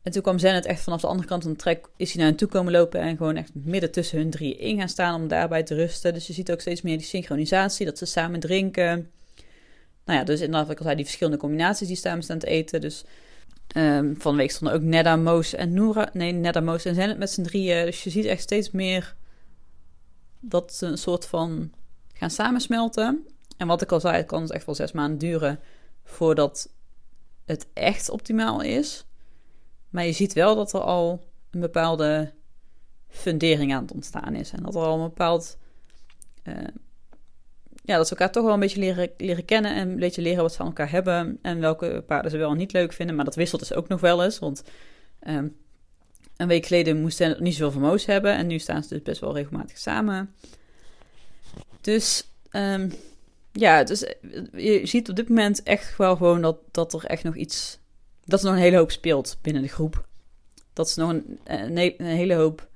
En 0.02 0.12
toen 0.12 0.22
kwam 0.22 0.40
Zenit 0.40 0.66
echt 0.66 0.82
vanaf 0.82 1.02
de 1.02 1.08
andere 1.08 1.28
kant 1.28 1.44
van 1.44 1.52
de 1.52 1.58
trek, 1.58 1.90
is 1.98 2.10
hij 2.10 2.18
naar 2.18 2.30
hen 2.30 2.38
toe 2.38 2.48
komen 2.48 2.72
lopen 2.72 3.00
en 3.00 3.18
gewoon 3.18 3.36
echt 3.36 3.52
midden 3.54 3.92
tussen 3.92 4.18
hun 4.18 4.30
drie 4.30 4.58
in 4.58 4.78
gaan 4.78 4.90
staan 4.90 5.22
om 5.22 5.28
daarbij 5.28 5.64
te 5.64 5.76
rusten. 5.76 6.14
Dus 6.14 6.28
je 6.28 6.34
ziet 6.34 6.52
ook 6.52 6.62
steeds 6.62 6.82
meer 6.82 6.98
die 6.98 7.06
synchronisatie, 7.06 7.86
dat 7.86 7.98
ze 7.98 8.06
samen 8.06 8.40
drinken. 8.40 9.12
Nou 10.05 10.20
ja, 10.20 10.25
dus 10.25 10.39
inderdaad, 10.39 10.63
wat 10.63 10.72
ik 10.72 10.77
al 10.77 10.84
zei, 10.84 10.96
die 10.96 11.05
verschillende 11.05 11.39
combinaties 11.39 11.88
die 11.88 11.98
samen 11.98 12.24
staan 12.24 12.39
te 12.39 12.48
eten. 12.48 12.81
Dus 12.81 13.05
Um, 13.77 14.15
van 14.17 14.31
de 14.31 14.38
week 14.38 14.51
stonden 14.51 14.75
ook 14.75 14.81
Nedda, 14.81 15.15
Moos 15.15 15.53
en 15.53 15.74
Noora. 15.74 16.10
Nee, 16.13 16.31
Nedda, 16.31 16.60
Moos 16.60 16.86
en 16.86 16.96
Zenit 16.96 17.17
met 17.17 17.29
z'n 17.29 17.41
drieën. 17.41 17.86
Dus 17.86 18.03
je 18.03 18.10
ziet 18.10 18.25
echt 18.25 18.41
steeds 18.41 18.72
meer 18.72 19.15
dat 20.39 20.74
ze 20.74 20.86
een 20.86 20.98
soort 20.98 21.25
van 21.25 21.72
gaan 22.13 22.29
samensmelten. 22.29 23.27
En 23.58 23.67
wat 23.67 23.81
ik 23.81 23.91
al 23.91 24.00
zei, 24.00 24.15
het 24.15 24.25
kan 24.25 24.41
dus 24.41 24.50
echt 24.50 24.65
wel 24.65 24.75
zes 24.75 24.91
maanden 24.91 25.17
duren 25.17 25.60
voordat 26.03 26.70
het 27.46 27.67
echt 27.74 28.10
optimaal 28.10 28.62
is. 28.62 29.05
Maar 29.89 30.05
je 30.05 30.12
ziet 30.12 30.34
wel 30.34 30.55
dat 30.55 30.74
er 30.74 30.81
al 30.81 31.24
een 31.51 31.60
bepaalde 31.60 32.34
fundering 33.08 33.74
aan 33.74 33.81
het 33.81 33.91
ontstaan 33.91 34.36
is. 34.36 34.51
En 34.51 34.63
dat 34.63 34.75
er 34.75 34.81
al 34.81 34.96
een 34.96 35.08
bepaald 35.08 35.58
uh, 36.43 36.55
ja, 37.82 37.98
dat 37.98 38.08
ze 38.08 38.12
elkaar 38.14 38.32
toch 38.32 38.44
wel 38.44 38.54
een 38.54 38.60
beetje 38.60 38.80
leren, 38.80 39.10
leren 39.18 39.46
kennen 39.46 39.76
en 39.76 39.90
een 39.90 40.00
beetje 40.00 40.22
leren 40.22 40.42
wat 40.42 40.54
ze 40.54 40.60
aan 40.60 40.66
elkaar 40.66 40.92
hebben 40.92 41.40
en 41.42 41.60
welke 41.60 42.04
paarden 42.08 42.32
ze 42.32 42.38
wel 42.38 42.54
niet 42.54 42.72
leuk 42.72 42.94
vinden. 42.94 43.16
Maar 43.16 43.26
dat 43.26 43.36
wisselt 43.36 43.62
dus 43.62 43.74
ook 43.74 43.88
nog 43.88 44.02
wel 44.02 44.24
eens, 44.24 44.40
want 44.40 44.64
um, 45.28 45.56
een 46.38 46.48
week 46.48 46.66
geleden 46.66 47.02
moesten 47.02 47.36
ze 47.36 47.42
niet 47.42 47.56
zoveel 47.56 47.80
vermoos 47.80 48.06
hebben 48.06 48.36
en 48.36 48.48
nu 48.48 48.60
staan 48.60 48.84
ze 48.84 48.90
dus 48.90 49.02
best 49.02 49.22
wel 49.22 49.36
regelmatig 49.36 49.78
samen. 49.78 50.36
Dus 51.82 52.32
um, 52.52 52.92
ja, 53.52 53.84
dus 53.84 54.04
eh, 54.04 54.20
je 54.52 54.86
ziet 54.86 55.10
op 55.10 55.16
dit 55.16 55.30
moment 55.30 55.64
echt 55.64 55.98
wel 55.98 56.16
gewoon 56.16 56.42
dat, 56.42 56.58
dat 56.72 56.94
er 56.94 57.06
echt 57.06 57.24
nog 57.24 57.36
iets, 57.36 57.80
dat 58.26 58.40
er 58.40 58.46
nog 58.46 58.56
een 58.56 58.62
hele 58.62 58.78
hoop 58.78 58.92
speelt 58.92 59.38
binnen 59.42 59.62
de 59.62 59.68
groep. 59.68 60.08
Dat 60.74 60.90
ze 60.90 61.00
nog 61.00 61.10
een, 61.10 61.40
een, 61.44 62.06
hele 62.06 62.34
hoop 62.34 62.68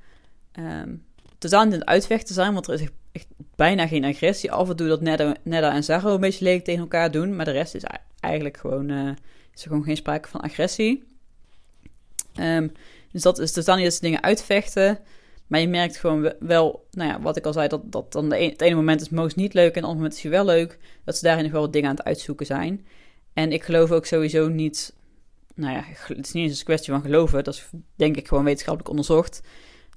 um, 0.59 1.05
totaal 1.37 1.63
in 1.63 1.71
het 1.71 1.85
uitvechten 1.85 2.35
zijn, 2.35 2.53
want 2.53 2.67
er 2.67 2.73
is 2.73 2.87
echt 3.11 3.27
bijna 3.55 3.87
geen 3.87 4.05
agressie. 4.05 4.51
Af 4.51 4.69
en 4.69 4.75
toe 4.75 4.87
dat 4.87 5.01
Nedda, 5.01 5.73
en 5.73 5.83
Zaro 5.83 6.13
een 6.13 6.19
beetje 6.19 6.43
lelijk 6.43 6.63
tegen 6.63 6.81
elkaar 6.81 7.11
doen. 7.11 7.35
Maar 7.35 7.45
de 7.45 7.51
rest 7.51 7.75
is 7.75 7.83
eigenlijk 8.19 8.57
gewoon, 8.57 8.89
uh, 8.89 9.09
is 9.53 9.61
er 9.61 9.67
gewoon 9.67 9.83
geen 9.83 9.97
sprake 9.97 10.29
van 10.29 10.41
agressie. 10.41 11.03
Um, 12.39 12.71
dus 13.11 13.21
dat 13.21 13.39
is 13.39 13.51
totaal 13.51 13.75
niet 13.75 13.83
dat 13.83 13.93
ze 13.93 14.01
dingen 14.01 14.23
uitvechten. 14.23 14.99
Maar 15.47 15.59
je 15.59 15.67
merkt 15.67 15.97
gewoon 15.97 16.33
wel, 16.39 16.87
nou 16.91 17.09
ja, 17.09 17.21
wat 17.21 17.37
ik 17.37 17.45
al 17.45 17.53
zei, 17.53 17.67
dat, 17.67 17.91
dat 17.91 18.11
dan 18.11 18.29
de 18.29 18.43
het 18.43 18.61
ene 18.61 18.75
moment 18.75 19.01
is 19.01 19.09
Moos 19.09 19.35
niet 19.35 19.53
leuk 19.53 19.69
en 19.69 19.73
het 19.73 19.83
andere 19.83 19.95
moment 19.95 20.13
is 20.13 20.21
hij 20.21 20.31
wel 20.31 20.45
leuk. 20.45 20.79
Dat 21.03 21.17
ze 21.17 21.23
daarin 21.23 21.43
nog 21.43 21.51
wel 21.53 21.71
dingen 21.71 21.89
aan 21.89 21.95
het 21.95 22.05
uitzoeken 22.05 22.45
zijn. 22.45 22.85
En 23.33 23.51
ik 23.51 23.63
geloof 23.63 23.91
ook 23.91 24.05
sowieso 24.05 24.47
niet, 24.47 24.95
nou 25.55 25.73
ja, 25.73 25.83
het 26.07 26.25
is 26.25 26.31
niet 26.31 26.49
eens 26.49 26.59
een 26.59 26.65
kwestie 26.65 26.93
van 26.93 27.01
geloven, 27.01 27.43
dat 27.43 27.53
is 27.53 27.69
denk 27.95 28.17
ik 28.17 28.27
gewoon 28.27 28.43
wetenschappelijk 28.43 28.89
onderzocht, 28.89 29.41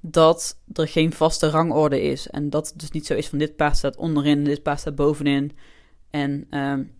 dat 0.01 0.57
er 0.73 0.87
geen 0.87 1.13
vaste 1.13 1.49
rangorde 1.49 2.01
is. 2.01 2.29
En 2.29 2.49
dat 2.49 2.69
het 2.69 2.79
dus 2.79 2.91
niet 2.91 3.05
zo 3.05 3.13
is 3.13 3.27
van 3.27 3.37
dit 3.37 3.55
paard 3.55 3.77
staat 3.77 3.95
onderin, 3.95 4.43
dit 4.43 4.63
paard 4.63 4.79
staat 4.79 4.95
bovenin. 4.95 5.51
En 6.09 6.57
um, 6.57 6.91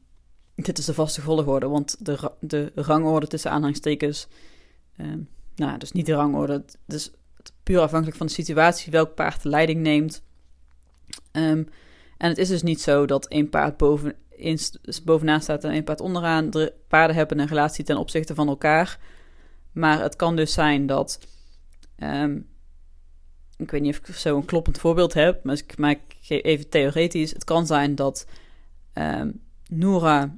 dit 0.56 0.77
is 0.77 0.86
de 0.86 0.94
vaste 0.94 1.22
volgorde, 1.22 1.68
want 1.68 2.06
de, 2.06 2.32
de 2.39 2.72
rangorde 2.75 3.27
tussen 3.27 3.51
aanhangstekens, 3.51 4.27
um, 4.98 5.29
nou, 5.56 5.77
dus 5.77 5.91
niet 5.91 6.06
de 6.06 6.13
rangorde, 6.13 6.65
dus 6.86 7.12
puur 7.63 7.79
afhankelijk 7.79 8.18
van 8.18 8.27
de 8.27 8.34
situatie 8.34 8.91
welk 8.91 9.15
paard 9.15 9.44
de 9.44 9.50
leiding 9.50 9.82
neemt. 9.82 10.22
Um, 11.32 11.68
en 12.18 12.29
het 12.29 12.38
is 12.38 12.48
dus 12.48 12.63
niet 12.63 12.82
zo 12.82 13.06
dat 13.06 13.27
één 13.27 13.50
paard 13.50 13.77
boven, 13.77 14.15
bovenaan 15.06 15.41
staat 15.41 15.63
en 15.63 15.72
één 15.72 15.84
paard 15.84 16.01
onderaan. 16.01 16.50
De 16.50 16.74
paarden 16.88 17.15
hebben 17.15 17.39
een 17.39 17.48
relatie 17.48 17.84
ten 17.84 17.98
opzichte 17.98 18.36
van 18.36 18.48
elkaar. 18.48 19.00
Maar 19.72 20.01
het 20.01 20.15
kan 20.15 20.36
dus 20.36 20.53
zijn 20.53 20.86
dat. 20.86 21.20
Ik 23.60 23.72
weet 23.72 23.82
niet 23.82 24.00
of 24.00 24.10
ik 24.10 24.16
zo 24.16 24.38
een 24.38 24.46
kloppend 24.46 24.78
voorbeeld 24.78 25.13
heb, 25.13 25.44
maar 25.44 25.56
ik 25.56 25.78
maak 25.78 26.00
even 26.28 26.70
theoretisch. 26.70 27.32
Het 27.32 27.44
kan 27.44 27.66
zijn 27.66 27.96
dat 27.96 28.25
um, 28.94 29.42
Noora 29.68 30.38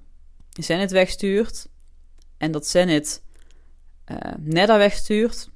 Zenit 0.49 0.91
wegstuurt 0.91 1.67
en 2.37 2.51
dat 2.51 2.67
Zenit 2.67 3.23
uh, 4.11 4.17
Nedda 4.39 4.77
wegstuurt, 4.77 5.49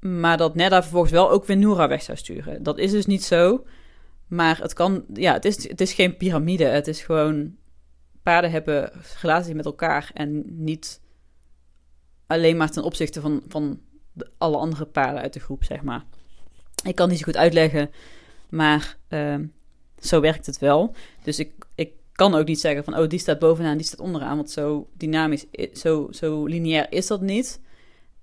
maar 0.00 0.36
dat 0.36 0.54
Nedda 0.54 0.82
vervolgens 0.82 1.12
wel 1.12 1.30
ook 1.30 1.44
weer 1.44 1.56
Noora 1.56 1.88
weg 1.88 2.02
zou 2.02 2.18
sturen. 2.18 2.62
Dat 2.62 2.78
is 2.78 2.90
dus 2.90 3.06
niet 3.06 3.24
zo. 3.24 3.64
Maar 4.26 4.58
het 4.58 4.72
kan, 4.72 5.04
ja, 5.14 5.32
het 5.32 5.44
is, 5.44 5.68
het 5.68 5.80
is 5.80 5.92
geen 5.92 6.16
piramide. 6.16 6.64
Het 6.64 6.88
is 6.88 7.02
gewoon, 7.02 7.56
paarden 8.22 8.50
hebben 8.50 8.92
relatie 9.20 9.54
met 9.54 9.64
elkaar 9.64 10.10
en 10.14 10.44
niet 10.64 11.00
alleen 12.26 12.56
maar 12.56 12.70
ten 12.70 12.82
opzichte 12.82 13.20
van, 13.20 13.42
van 13.48 13.80
de, 14.12 14.30
alle 14.38 14.56
andere 14.56 14.86
paarden 14.86 15.22
uit 15.22 15.32
de 15.32 15.40
groep, 15.40 15.64
zeg 15.64 15.82
maar. 15.82 16.04
Ik 16.84 16.94
kan 16.94 17.08
niet 17.08 17.18
zo 17.18 17.24
goed 17.24 17.36
uitleggen, 17.36 17.90
maar 18.48 18.96
uh, 19.08 19.34
zo 19.98 20.20
werkt 20.20 20.46
het 20.46 20.58
wel. 20.58 20.94
Dus 21.22 21.38
ik, 21.38 21.52
ik 21.74 21.92
kan 22.12 22.34
ook 22.34 22.46
niet 22.46 22.60
zeggen 22.60 22.84
van, 22.84 22.98
oh, 22.98 23.08
die 23.08 23.18
staat 23.18 23.38
bovenaan, 23.38 23.76
die 23.76 23.86
staat 23.86 24.00
onderaan, 24.00 24.36
want 24.36 24.50
zo 24.50 24.88
dynamisch, 24.96 25.44
zo, 25.72 26.08
zo 26.10 26.46
lineair 26.46 26.92
is 26.92 27.06
dat 27.06 27.20
niet. 27.20 27.60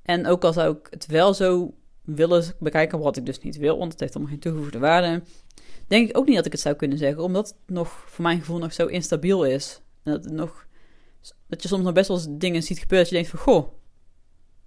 En 0.01 0.27
ook 0.27 0.43
al 0.43 0.53
zou 0.53 0.77
ik 0.77 0.87
het 0.89 1.05
wel 1.05 1.33
zo 1.33 1.73
willen 2.01 2.43
bekijken, 2.59 2.99
wat 2.99 3.17
ik 3.17 3.25
dus 3.25 3.39
niet 3.39 3.57
wil, 3.57 3.77
want 3.77 3.91
het 3.91 3.99
heeft 3.99 4.15
allemaal 4.15 4.31
geen 4.31 4.41
toegevoegde 4.41 4.79
waarde, 4.79 5.21
denk 5.87 6.09
ik 6.09 6.17
ook 6.17 6.25
niet 6.25 6.35
dat 6.35 6.45
ik 6.45 6.51
het 6.51 6.61
zou 6.61 6.75
kunnen 6.75 6.97
zeggen, 6.97 7.23
omdat 7.23 7.47
het 7.47 7.75
nog 7.75 8.03
voor 8.05 8.23
mijn 8.23 8.39
gevoel 8.39 8.57
nog 8.57 8.73
zo 8.73 8.85
instabiel 8.85 9.45
is. 9.45 9.81
Dat, 10.03 10.25
nog, 10.25 10.67
dat 11.47 11.61
je 11.61 11.67
soms 11.67 11.83
nog 11.83 11.93
best 11.93 12.07
wel 12.07 12.37
dingen 12.37 12.63
ziet 12.63 12.79
gebeuren 12.79 13.09
dat 13.09 13.17
je 13.17 13.23
denkt 13.23 13.43
van, 13.43 13.53
goh, 13.53 13.73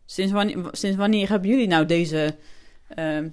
sinds 0.05 0.33
wanneer, 0.33 0.69
sinds 0.71 0.97
wanneer 0.97 1.29
hebben 1.29 1.51
jullie 1.51 1.69
nou 1.69 1.87
deze... 1.87 2.37
Uh, 2.99 3.27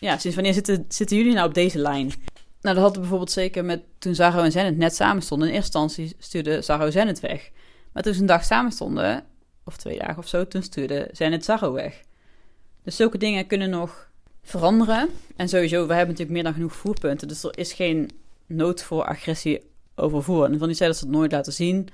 ja, 0.00 0.18
sinds 0.18 0.36
wanneer 0.36 0.54
zitten, 0.54 0.84
zitten 0.88 1.16
jullie 1.16 1.32
nou 1.32 1.48
op 1.48 1.54
deze 1.54 1.78
lijn? 1.78 2.12
Nou, 2.60 2.76
dat 2.76 2.94
we 2.94 3.00
bijvoorbeeld 3.00 3.30
zeker 3.30 3.64
met 3.64 3.82
toen 3.98 4.14
Zaro 4.14 4.42
en 4.42 4.52
Zenit 4.52 4.76
net 4.76 4.94
samen 4.94 5.22
stonden. 5.22 5.48
In 5.48 5.54
eerste 5.54 5.78
instantie 5.78 6.16
stuurde 6.18 6.62
Zaro 6.62 6.90
Zenit 6.90 7.20
weg. 7.20 7.50
Maar 7.92 8.02
toen 8.02 8.14
ze 8.14 8.20
een 8.20 8.26
dag 8.26 8.44
samen 8.44 8.72
stonden, 8.72 9.24
of 9.64 9.76
twee 9.76 9.98
dagen 9.98 10.18
of 10.18 10.28
zo, 10.28 10.46
toen 10.46 10.62
stuurde 10.62 11.08
Zenit 11.12 11.44
Zaro 11.44 11.72
weg. 11.72 12.02
Dus 12.82 12.96
zulke 12.96 13.18
dingen 13.18 13.46
kunnen 13.46 13.70
nog 13.70 14.10
veranderen. 14.42 15.08
En 15.36 15.48
sowieso, 15.48 15.86
we 15.86 15.94
hebben 15.94 16.08
natuurlijk 16.08 16.30
meer 16.30 16.42
dan 16.42 16.52
genoeg 16.52 16.74
voerpunten. 16.74 17.28
Dus 17.28 17.42
er 17.42 17.58
is 17.58 17.72
geen 17.72 18.10
nood 18.46 18.82
voor 18.82 19.04
agressie 19.04 19.62
overvoeren. 19.94 20.46
En 20.46 20.52
ik 20.52 20.58
wil 20.58 20.68
niet 20.68 20.78
dat 20.78 20.96
ze 20.96 21.04
het 21.04 21.14
nooit 21.14 21.32
laten 21.32 21.52
zien. 21.52 21.88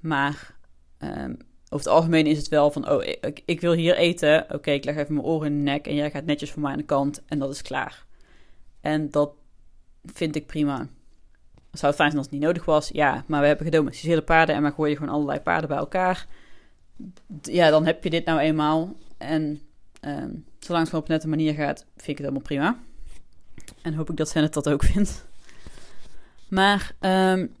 Maar 0.00 0.54
um, 0.98 1.36
over 1.72 1.86
het 1.86 1.96
algemeen 1.96 2.26
is 2.26 2.38
het 2.38 2.48
wel 2.48 2.70
van... 2.70 2.90
Oh, 2.90 3.04
ik, 3.44 3.60
wil 3.60 3.72
hier 3.72 3.96
eten. 3.96 4.46
Oké, 4.50 4.70
ik 4.70 4.84
leg 4.84 4.96
even 4.96 5.14
mijn 5.14 5.26
oren 5.26 5.46
in 5.46 5.56
de 5.56 5.62
nek. 5.62 5.86
En 5.86 5.94
jij 5.94 6.10
gaat 6.10 6.24
netjes 6.24 6.50
voor 6.50 6.62
mij 6.62 6.72
aan 6.72 6.78
de 6.78 6.84
kant. 6.84 7.22
En 7.26 7.38
dat 7.38 7.50
is 7.50 7.62
klaar. 7.62 8.06
En 8.80 9.10
dat 9.10 9.32
vind 10.04 10.36
ik 10.36 10.46
prima. 10.46 10.76
Zou 11.70 11.86
het 11.86 11.94
fijn 11.94 12.10
zijn 12.10 12.16
als 12.16 12.26
het 12.26 12.30
niet 12.30 12.40
nodig 12.40 12.64
was? 12.64 12.88
Ja, 12.88 13.24
maar 13.26 13.40
we 13.40 13.46
hebben 13.46 13.66
gedomesticeerde 13.66 14.22
paarden... 14.22 14.54
en 14.54 14.62
we 14.62 14.72
gooien 14.72 14.96
gewoon 14.96 15.14
allerlei 15.14 15.40
paarden 15.40 15.68
bij 15.68 15.78
elkaar. 15.78 16.26
Ja, 17.42 17.70
dan 17.70 17.86
heb 17.86 18.04
je 18.04 18.10
dit 18.10 18.24
nou 18.24 18.38
eenmaal. 18.38 18.94
En 19.18 19.60
um, 20.00 20.44
zolang 20.58 20.84
het 20.84 20.94
op 20.94 21.04
een 21.04 21.12
nette 21.12 21.28
manier 21.28 21.54
gaat, 21.54 21.86
vind 21.96 22.08
ik 22.08 22.16
het 22.16 22.18
helemaal 22.18 22.42
prima. 22.42 22.78
En 23.82 23.94
hoop 23.94 24.10
ik 24.10 24.16
dat 24.16 24.28
Zenit 24.28 24.52
dat 24.52 24.68
ook 24.68 24.84
vindt. 24.92 25.26
Maar 26.48 26.94
um, 27.00 27.54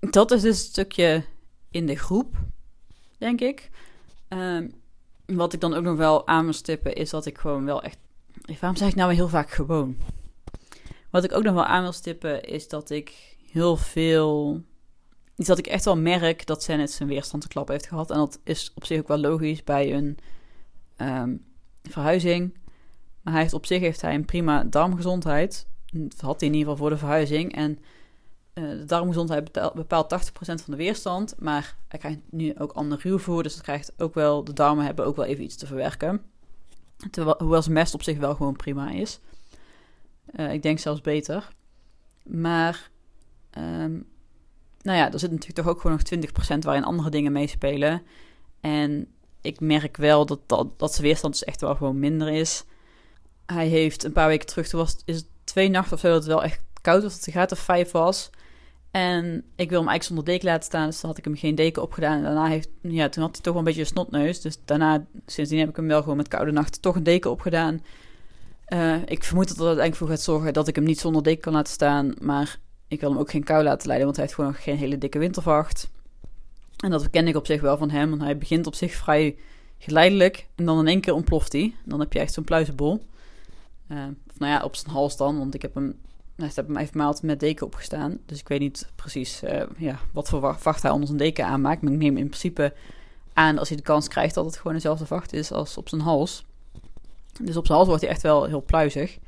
dat 0.00 0.30
is 0.30 0.42
dus 0.42 0.50
een 0.50 0.70
stukje 0.70 1.24
in 1.70 1.86
de 1.86 1.96
groep, 1.96 2.36
denk 3.18 3.40
ik. 3.40 3.70
Um, 4.28 4.72
wat 5.26 5.52
ik 5.52 5.60
dan 5.60 5.74
ook 5.74 5.84
nog 5.84 5.96
wel 5.96 6.26
aan 6.26 6.44
wil 6.44 6.52
stippen, 6.52 6.94
is 6.94 7.10
dat 7.10 7.26
ik 7.26 7.38
gewoon 7.38 7.64
wel 7.64 7.82
echt... 7.82 7.98
Waarom 8.60 8.76
zeg 8.76 8.88
ik 8.88 8.94
nou 8.94 9.14
heel 9.14 9.28
vaak 9.28 9.50
gewoon? 9.50 9.96
Wat 11.10 11.24
ik 11.24 11.32
ook 11.32 11.42
nog 11.42 11.54
wel 11.54 11.64
aan 11.64 11.82
wil 11.82 11.92
stippen, 11.92 12.42
is 12.42 12.68
dat 12.68 12.90
ik 12.90 13.36
heel 13.50 13.76
veel... 13.76 14.60
Iets 15.36 15.48
dat 15.48 15.58
ik 15.58 15.66
echt 15.66 15.84
wel 15.84 15.96
merk 15.96 16.46
dat 16.46 16.62
Zenit 16.62 16.90
zijn 16.90 17.08
weerstand 17.08 17.42
te 17.42 17.48
klap 17.48 17.68
heeft 17.68 17.86
gehad. 17.86 18.10
En 18.10 18.16
dat 18.16 18.40
is 18.44 18.72
op 18.74 18.84
zich 18.84 18.98
ook 18.98 19.08
wel 19.08 19.18
logisch 19.18 19.64
bij 19.64 19.94
een 19.94 20.18
um, 20.96 21.44
verhuizing. 21.82 22.58
Maar 23.22 23.32
hij 23.32 23.42
heeft 23.42 23.54
op 23.54 23.66
zich 23.66 23.80
heeft 23.80 24.00
hij 24.00 24.14
een 24.14 24.24
prima 24.24 24.64
darmgezondheid. 24.64 25.66
Dat 25.92 26.20
had 26.20 26.40
hij 26.40 26.48
in 26.48 26.54
ieder 26.54 26.70
geval 26.70 26.76
voor 26.76 26.90
de 26.90 27.00
verhuizing. 27.00 27.54
En 27.54 27.78
de 28.60 28.84
darmgezondheid 28.84 29.52
bepaalt 29.74 30.14
80% 30.14 30.28
van 30.38 30.58
de 30.66 30.76
weerstand. 30.76 31.34
Maar 31.38 31.76
hij 31.88 31.98
krijgt 31.98 32.18
nu 32.30 32.54
ook 32.58 32.72
ander 32.72 33.00
ruwvoer. 33.02 33.42
Dus 33.42 33.54
dat 33.54 33.62
krijgt 33.62 33.92
ook 33.96 34.14
wel, 34.14 34.44
de 34.44 34.52
darmen 34.52 34.84
hebben 34.84 35.04
ook 35.04 35.16
wel 35.16 35.24
even 35.24 35.44
iets 35.44 35.56
te 35.56 35.66
verwerken. 35.66 36.22
Terwijl, 37.10 37.36
hoewel 37.38 37.62
zijn 37.62 37.74
mest 37.74 37.94
op 37.94 38.02
zich 38.02 38.18
wel 38.18 38.34
gewoon 38.34 38.56
prima 38.56 38.90
is. 38.90 39.20
Uh, 40.36 40.52
ik 40.52 40.62
denk 40.62 40.78
zelfs 40.78 41.00
beter. 41.00 41.48
Maar, 42.22 42.90
um, 43.58 44.06
nou 44.82 44.98
ja, 44.98 45.12
er 45.12 45.18
zit 45.18 45.30
natuurlijk 45.30 45.58
toch 45.58 45.68
ook 45.68 45.80
gewoon 45.80 46.00
nog 46.10 46.54
20% 46.56 46.58
waarin 46.58 46.84
andere 46.84 47.10
dingen 47.10 47.32
meespelen. 47.32 48.02
En 48.60 49.08
ik 49.40 49.60
merk 49.60 49.96
wel 49.96 50.26
dat, 50.26 50.40
dat, 50.46 50.78
dat 50.78 50.92
zijn 50.92 51.06
weerstand 51.06 51.32
dus 51.32 51.44
echt 51.44 51.60
wel 51.60 51.74
gewoon 51.74 51.98
minder 51.98 52.28
is. 52.28 52.64
Hij 53.46 53.66
heeft 53.66 54.04
een 54.04 54.12
paar 54.12 54.28
weken 54.28 54.46
terug, 54.46 54.68
toen 54.68 54.80
was 54.80 54.96
is 55.04 55.16
het 55.16 55.26
twee 55.44 55.68
nachten 55.68 55.94
of 55.94 56.00
zo, 56.00 56.08
dat 56.08 56.16
het 56.16 56.26
wel 56.26 56.42
echt 56.42 56.64
koud 56.80 57.02
was, 57.02 57.14
dat 57.14 57.24
de 57.24 57.32
gaat 57.32 57.52
of 57.52 57.58
vijf 57.58 57.90
was. 57.90 58.30
En 58.96 59.44
ik 59.56 59.70
wil 59.70 59.78
hem 59.78 59.88
eigenlijk 59.88 60.02
zonder 60.02 60.24
deken 60.24 60.46
laten 60.46 60.64
staan, 60.64 60.86
dus 60.86 61.00
dan 61.00 61.10
had 61.10 61.18
ik 61.18 61.24
hem 61.24 61.36
geen 61.36 61.54
deken 61.54 61.82
opgedaan. 61.82 62.16
En 62.16 62.22
daarna 62.22 62.46
heeft, 62.46 62.68
ja, 62.80 63.08
toen 63.08 63.22
had 63.22 63.32
hij 63.32 63.42
toch 63.42 63.52
wel 63.52 63.62
een 63.62 63.64
beetje 63.64 63.80
een 63.80 63.86
snotneus. 63.86 64.40
Dus 64.40 64.58
daarna, 64.64 65.06
sindsdien 65.26 65.58
heb 65.58 65.68
ik 65.68 65.76
hem 65.76 65.86
wel 65.86 66.00
gewoon 66.00 66.16
met 66.16 66.28
koude 66.28 66.52
nachten 66.52 66.80
toch 66.80 66.94
een 66.94 67.02
deken 67.02 67.30
opgedaan. 67.30 67.82
Uh, 68.68 68.96
ik 69.06 69.24
vermoed 69.24 69.48
dat 69.48 69.56
dat 69.56 69.66
uiteindelijk 69.66 69.96
voor 69.96 70.08
gaat 70.08 70.24
zorgen 70.24 70.52
dat 70.52 70.68
ik 70.68 70.74
hem 70.74 70.84
niet 70.84 71.00
zonder 71.00 71.22
deken 71.22 71.42
kan 71.42 71.52
laten 71.52 71.72
staan. 71.72 72.14
Maar 72.20 72.58
ik 72.88 73.00
wil 73.00 73.10
hem 73.10 73.18
ook 73.18 73.30
geen 73.30 73.44
kou 73.44 73.62
laten 73.64 73.86
leiden, 73.86 74.04
want 74.04 74.16
hij 74.16 74.24
heeft 74.24 74.36
gewoon 74.36 74.52
nog 74.52 74.62
geen 74.62 74.76
hele 74.76 74.98
dikke 74.98 75.18
wintervacht. 75.18 75.90
En 76.76 76.90
dat 76.90 77.10
ken 77.10 77.28
ik 77.28 77.36
op 77.36 77.46
zich 77.46 77.60
wel 77.60 77.76
van 77.76 77.90
hem, 77.90 78.10
want 78.10 78.22
hij 78.22 78.38
begint 78.38 78.66
op 78.66 78.74
zich 78.74 78.94
vrij 78.94 79.36
geleidelijk 79.78 80.48
en 80.54 80.64
dan 80.64 80.78
in 80.78 80.86
één 80.86 81.00
keer 81.00 81.14
ontploft 81.14 81.52
hij. 81.52 81.74
Dan 81.84 82.00
heb 82.00 82.12
je 82.12 82.18
echt 82.18 82.32
zo'n 82.32 82.44
pluizenbol. 82.44 83.02
Uh, 83.88 83.98
of 84.30 84.38
nou 84.38 84.52
ja, 84.52 84.62
op 84.62 84.76
zijn 84.76 84.92
hals 84.92 85.16
dan, 85.16 85.38
want 85.38 85.54
ik 85.54 85.62
heb 85.62 85.74
hem, 85.74 85.98
hij 86.36 86.50
hem 86.54 86.76
even 86.76 86.98
maalt 86.98 87.22
met 87.22 87.40
deken 87.40 87.66
opgestaan. 87.66 88.18
Dus 88.26 88.40
ik 88.40 88.48
weet 88.48 88.60
niet 88.60 88.88
precies 88.94 89.42
uh, 89.42 89.62
ja, 89.76 89.98
wat 90.12 90.28
voor 90.28 90.56
vacht 90.58 90.82
hij 90.82 90.90
onder 90.90 91.06
zijn 91.06 91.18
deken 91.18 91.46
aanmaakt. 91.46 91.82
Maar 91.82 91.92
ik 91.92 91.98
neem 91.98 92.16
in 92.16 92.28
principe 92.28 92.74
aan 93.32 93.58
als 93.58 93.68
hij 93.68 93.76
de 93.76 93.82
kans 93.82 94.08
krijgt 94.08 94.34
dat 94.34 94.44
het 94.44 94.56
gewoon 94.56 94.72
dezelfde 94.72 95.06
vacht 95.06 95.32
is 95.32 95.52
als 95.52 95.76
op 95.76 95.88
zijn 95.88 96.00
hals. 96.00 96.44
Dus 97.40 97.56
op 97.56 97.66
zijn 97.66 97.78
hals 97.78 97.88
wordt 97.88 98.02
hij 98.02 98.12
echt 98.12 98.22
wel 98.22 98.44
heel 98.44 98.62
pluizig. 98.62 99.18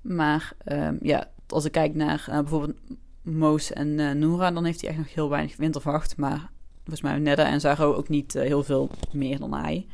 Maar 0.00 0.52
uh, 0.64 0.88
ja, 1.00 1.30
als 1.46 1.64
ik 1.64 1.72
kijk 1.72 1.94
naar 1.94 2.24
bijvoorbeeld 2.26 2.76
Moos 3.22 3.72
en 3.72 3.88
uh, 3.88 4.10
Noora, 4.10 4.50
dan 4.50 4.64
heeft 4.64 4.80
hij 4.80 4.90
echt 4.90 4.98
nog 4.98 5.14
heel 5.14 5.28
weinig 5.28 5.56
wintervacht. 5.56 6.16
Maar 6.16 6.50
volgens 6.74 7.00
mij 7.00 7.18
Nedda 7.18 7.46
en 7.46 7.60
Zaro 7.60 7.94
ook 7.94 8.08
niet 8.08 8.32
heel 8.32 8.62
veel 8.62 8.90
meer 9.12 9.38
dan 9.38 9.54
hij. 9.54 9.86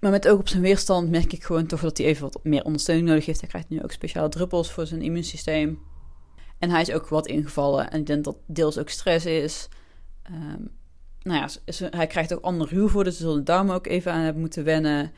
Maar 0.00 0.10
met 0.10 0.28
oog 0.28 0.38
op 0.38 0.48
zijn 0.48 0.62
weerstand 0.62 1.10
merk 1.10 1.32
ik 1.32 1.44
gewoon 1.44 1.66
toch 1.66 1.80
dat 1.80 1.98
hij 1.98 2.06
even 2.06 2.22
wat 2.22 2.40
meer 2.42 2.64
ondersteuning 2.64 3.08
nodig 3.08 3.26
heeft. 3.26 3.40
Hij 3.40 3.48
krijgt 3.48 3.68
nu 3.68 3.82
ook 3.82 3.92
speciale 3.92 4.28
druppels 4.28 4.72
voor 4.72 4.86
zijn 4.86 5.02
immuunsysteem. 5.02 5.78
En 6.58 6.70
hij 6.70 6.80
is 6.80 6.92
ook 6.92 7.08
wat 7.08 7.26
ingevallen. 7.26 7.90
En 7.90 8.00
ik 8.00 8.06
denk 8.06 8.24
dat 8.24 8.36
deels 8.46 8.78
ook 8.78 8.88
stress 8.88 9.26
is. 9.26 9.68
Um, 10.30 10.70
nou 11.22 11.40
ja, 11.40 11.48
hij 11.90 12.06
krijgt 12.06 12.34
ook 12.34 12.44
andere 12.44 12.74
ruwvoer, 12.74 13.04
dus 13.04 13.18
zullen 13.18 13.36
de 13.36 13.42
darmen 13.42 13.74
ook 13.74 13.86
even 13.86 14.12
aan 14.12 14.20
hebben 14.20 14.40
moeten 14.40 14.64
wennen. 14.64 15.12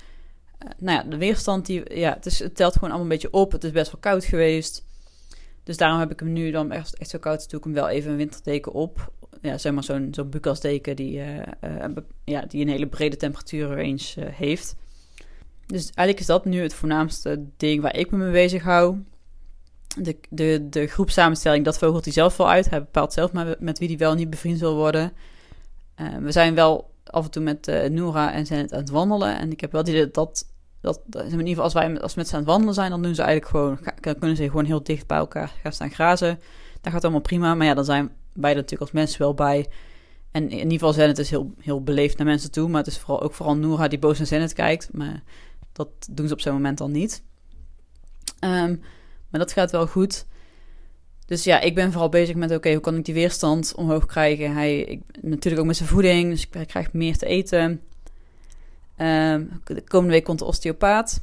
Uh, 0.65 0.71
nou 0.79 0.99
ja, 0.99 1.11
de 1.11 1.17
weerstand, 1.17 1.67
die, 1.67 1.99
ja, 1.99 2.19
het 2.21 2.55
telt 2.55 2.73
gewoon 2.73 2.89
allemaal 2.89 3.01
een 3.01 3.09
beetje 3.09 3.33
op. 3.33 3.53
Het 3.53 3.65
is 3.65 3.71
best 3.71 3.93
wel 3.93 4.01
koud 4.01 4.25
geweest. 4.25 4.85
Dus 5.63 5.77
daarom 5.77 5.99
heb 5.99 6.11
ik 6.11 6.21
hem 6.21 6.33
nu 6.33 6.51
dan 6.51 6.73
echt, 6.73 6.97
echt 6.97 7.11
zo 7.11 7.19
koud, 7.19 7.51
doe 7.51 7.59
ik 7.59 7.65
hem 7.65 7.75
wel 7.75 7.89
even 7.89 8.11
een 8.11 8.17
winterdeken 8.17 8.73
op. 8.73 9.13
Ja, 9.45 9.59
zeg 9.59 9.73
maar 9.73 9.85
zo'n 9.85 10.09
zo'n 10.11 10.29
Bukasdeken 10.29 10.97
die, 10.97 11.19
uh, 11.19 11.43
ja, 12.25 12.41
die 12.41 12.63
een 12.63 12.69
hele 12.69 12.87
brede 12.87 13.17
temperatuurrange 13.17 14.15
uh, 14.19 14.25
heeft. 14.31 14.77
Dus 15.67 15.85
eigenlijk 15.85 16.21
is 16.21 16.27
dat 16.27 16.45
nu 16.45 16.63
het 16.63 16.75
voornaamste 16.75 17.45
ding 17.57 17.83
waar 17.83 17.97
ik 17.97 18.11
me 18.11 18.17
mee 18.17 18.33
bezig 18.33 18.63
hou. 18.63 18.99
De, 19.99 20.17
de, 20.31 20.67
de 20.71 20.87
groepsamenstelling, 20.87 21.65
dat 21.65 21.79
vogelt 21.79 22.05
hij 22.05 22.13
zelf 22.13 22.37
wel 22.37 22.51
uit. 22.51 22.71
Hij 22.71 22.81
bepaalt 22.81 23.13
zelf 23.13 23.33
maar 23.33 23.57
met 23.59 23.79
wie 23.79 23.89
hij 23.89 23.97
wel 23.97 24.15
niet 24.15 24.31
bevriend 24.31 24.61
wil 24.61 24.75
worden. 24.75 25.13
we 26.21 26.33
zijn 26.33 26.55
wel 26.55 26.91
af 27.05 27.25
en 27.25 27.31
toe 27.31 27.43
met 27.43 27.69
uh, 27.69 27.85
Noora 27.85 28.33
en 28.33 28.47
zijn 28.47 28.61
het 28.61 28.73
aan 28.73 28.81
het 28.81 28.91
wandelen. 28.91 29.39
En 29.39 29.51
ik 29.51 29.61
heb 29.61 29.73
wel 29.73 29.85
die 29.85 30.11
dat, 30.11 30.47
dat, 30.81 31.01
dat 31.07 31.25
in 31.25 31.31
ieder 31.31 31.47
geval 31.47 31.65
als 31.65 31.73
wij 31.73 32.01
als 32.01 32.15
met 32.15 32.29
ze 32.29 32.35
aan 32.35 32.41
het 32.41 32.51
wandelen 32.51 32.75
zijn, 32.75 32.91
dan 32.91 33.03
doen 33.03 33.15
ze 33.15 33.23
eigenlijk 33.23 33.51
gewoon, 33.51 33.79
dan 34.01 34.19
kunnen 34.19 34.37
ze 34.37 34.45
gewoon 34.45 34.65
heel 34.65 34.83
dicht 34.83 35.07
bij 35.07 35.19
elkaar 35.19 35.53
gaan 35.63 35.73
staan 35.73 35.91
grazen. 35.91 36.41
Dat 36.81 36.93
gaat 36.93 37.03
allemaal 37.03 37.21
prima. 37.21 37.55
Maar 37.55 37.67
ja, 37.67 37.75
dan 37.75 37.85
zijn 37.85 38.11
wij 38.35 38.55
natuurlijk 38.55 38.81
als 38.81 38.93
mensen 38.93 39.19
wel 39.21 39.35
bij. 39.35 39.67
En 40.31 40.43
in 40.51 40.71
ieder 40.71 40.89
geval 40.89 41.07
het 41.07 41.17
dus 41.17 41.31
heel, 41.31 41.55
heel 41.61 41.83
beleefd 41.83 42.17
naar 42.17 42.27
mensen 42.27 42.51
toe. 42.51 42.69
Maar 42.69 42.79
het 42.79 42.93
is 42.93 42.99
vooral, 42.99 43.23
ook 43.23 43.35
vooral 43.35 43.57
Noora 43.57 43.89
die 43.89 43.99
boos 43.99 44.19
naar 44.19 44.27
Zenit 44.27 44.53
kijkt. 44.53 44.89
Maar 44.93 45.23
dat 45.73 45.89
doen 46.11 46.27
ze 46.27 46.33
op 46.33 46.41
zo'n 46.41 46.53
moment 46.53 46.79
dan 46.79 46.91
niet. 46.91 47.23
Um, 48.41 48.81
maar 49.31 49.41
dat 49.41 49.53
gaat 49.53 49.71
wel 49.71 49.87
goed. 49.87 50.27
Dus 51.27 51.45
ja, 51.45 51.61
ik 51.61 51.75
ben 51.75 51.91
vooral 51.91 52.09
bezig 52.09 52.35
met: 52.35 52.51
oké, 52.51 52.73
hoe 52.73 52.81
kan 52.81 52.97
ik 52.97 53.05
die 53.05 53.15
weerstand 53.15 53.75
omhoog 53.75 54.07
krijgen? 54.07 54.53
Hij, 54.53 54.81
ik, 54.81 55.03
natuurlijk 55.21 55.63
ook 55.63 55.67
met 55.67 55.77
zijn 55.77 55.89
voeding, 55.89 56.31
dus 56.31 56.49
ik 56.51 56.67
krijg 56.67 56.93
meer 56.93 57.17
te 57.17 57.27
eten. 57.27 57.81
Um, 58.99 59.61
de 59.65 59.85
komende 59.85 60.13
week 60.13 60.25
komt 60.25 60.39
de 60.39 60.45
osteopaat. 60.45 61.21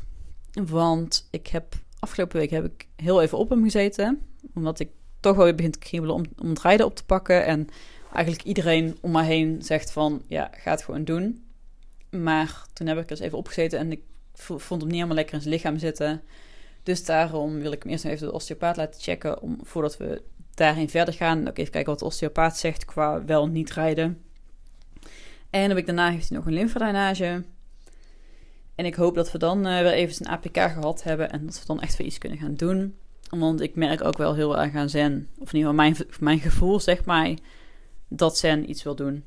Want 0.54 1.28
ik 1.32 1.48
heb 1.48 1.76
afgelopen 2.00 2.40
week 2.40 2.50
heb 2.50 2.66
ik 2.66 2.88
heel 2.96 3.22
even 3.22 3.38
op 3.38 3.50
hem 3.50 3.64
gezeten. 3.64 4.22
Omdat 4.54 4.80
ik 4.80 4.90
toch 5.22 5.36
wel 5.36 5.46
weer 5.46 5.56
begin 5.56 5.72
te 5.72 5.80
kriebelen 5.80 6.16
om, 6.16 6.24
om 6.42 6.50
het 6.50 6.62
rijden 6.62 6.86
op 6.86 6.96
te 6.96 7.06
pakken. 7.06 7.46
En 7.46 7.68
eigenlijk 8.14 8.46
iedereen 8.46 8.98
om 9.02 9.12
me 9.12 9.24
heen 9.24 9.62
zegt 9.62 9.92
van 9.92 10.22
ja, 10.28 10.52
ga 10.58 10.72
het 10.72 10.84
gewoon 10.84 11.04
doen. 11.04 11.44
Maar 12.10 12.66
toen 12.74 12.88
heb 12.88 12.98
ik 12.98 13.08
dus 13.08 13.20
even 13.20 13.38
opgezeten 13.38 13.80
en 13.80 13.92
ik 13.92 14.02
vond 14.34 14.70
hem 14.70 14.80
niet 14.80 14.94
helemaal 14.94 15.16
lekker 15.16 15.36
in 15.36 15.42
zijn 15.42 15.54
lichaam 15.54 15.78
zitten. 15.78 16.22
Dus 16.84 17.06
daarom 17.06 17.60
wil 17.60 17.72
ik 17.72 17.84
hem 17.84 17.92
eerst 17.92 18.06
even 18.06 18.28
de 18.28 18.34
osteopaat 18.34 18.78
laten 18.78 19.02
checken. 19.02 19.42
Om, 19.42 19.60
voordat 19.64 19.98
we 19.98 20.22
daarin 20.54 20.90
verder 20.90 21.14
gaan. 21.14 21.48
Ook 21.48 21.58
even 21.58 21.72
kijken 21.72 21.92
wat 21.92 22.00
de 22.00 22.06
osteopaat 22.06 22.58
zegt 22.58 22.86
qua 22.86 23.26
wel 23.26 23.48
niet 23.48 23.72
rijden. 23.72 24.22
En 25.50 25.70
heb 25.70 25.78
ik 25.78 25.86
daarna 25.86 26.12
heeft 26.12 26.30
hij 26.30 26.38
nog 26.38 26.48
een 26.48 26.54
lymfedrainage. 26.54 27.44
En 28.76 28.86
ik 28.86 28.96
hoop 28.96 29.16
dat 29.16 29.32
we 29.32 29.38
dan 29.38 29.58
uh, 29.68 29.80
weer 29.80 29.92
even 29.92 30.26
een 30.26 30.32
APK 30.32 30.58
gehad 30.58 31.04
hebben. 31.04 31.32
En 31.32 31.46
dat 31.46 31.60
we 31.60 31.66
dan 31.66 31.82
echt 31.82 31.98
weer 31.98 32.08
iets 32.08 32.18
kunnen 32.18 32.40
gaan 32.40 32.56
doen. 32.56 32.96
Want 33.40 33.62
ik 33.62 33.76
merk 33.76 34.04
ook 34.04 34.18
wel 34.18 34.36
heel 34.36 34.58
erg 34.60 34.76
aan 34.76 34.90
Zen. 34.90 35.30
Of 35.40 35.54
in 35.54 35.60
ieder 35.60 35.72
geval 35.72 35.74
mijn, 35.74 35.96
mijn 36.20 36.40
gevoel 36.40 36.80
zegt 36.80 37.06
mij 37.06 37.38
dat 38.08 38.38
Zen 38.38 38.70
iets 38.70 38.84
wil 38.84 38.96
doen. 38.96 39.24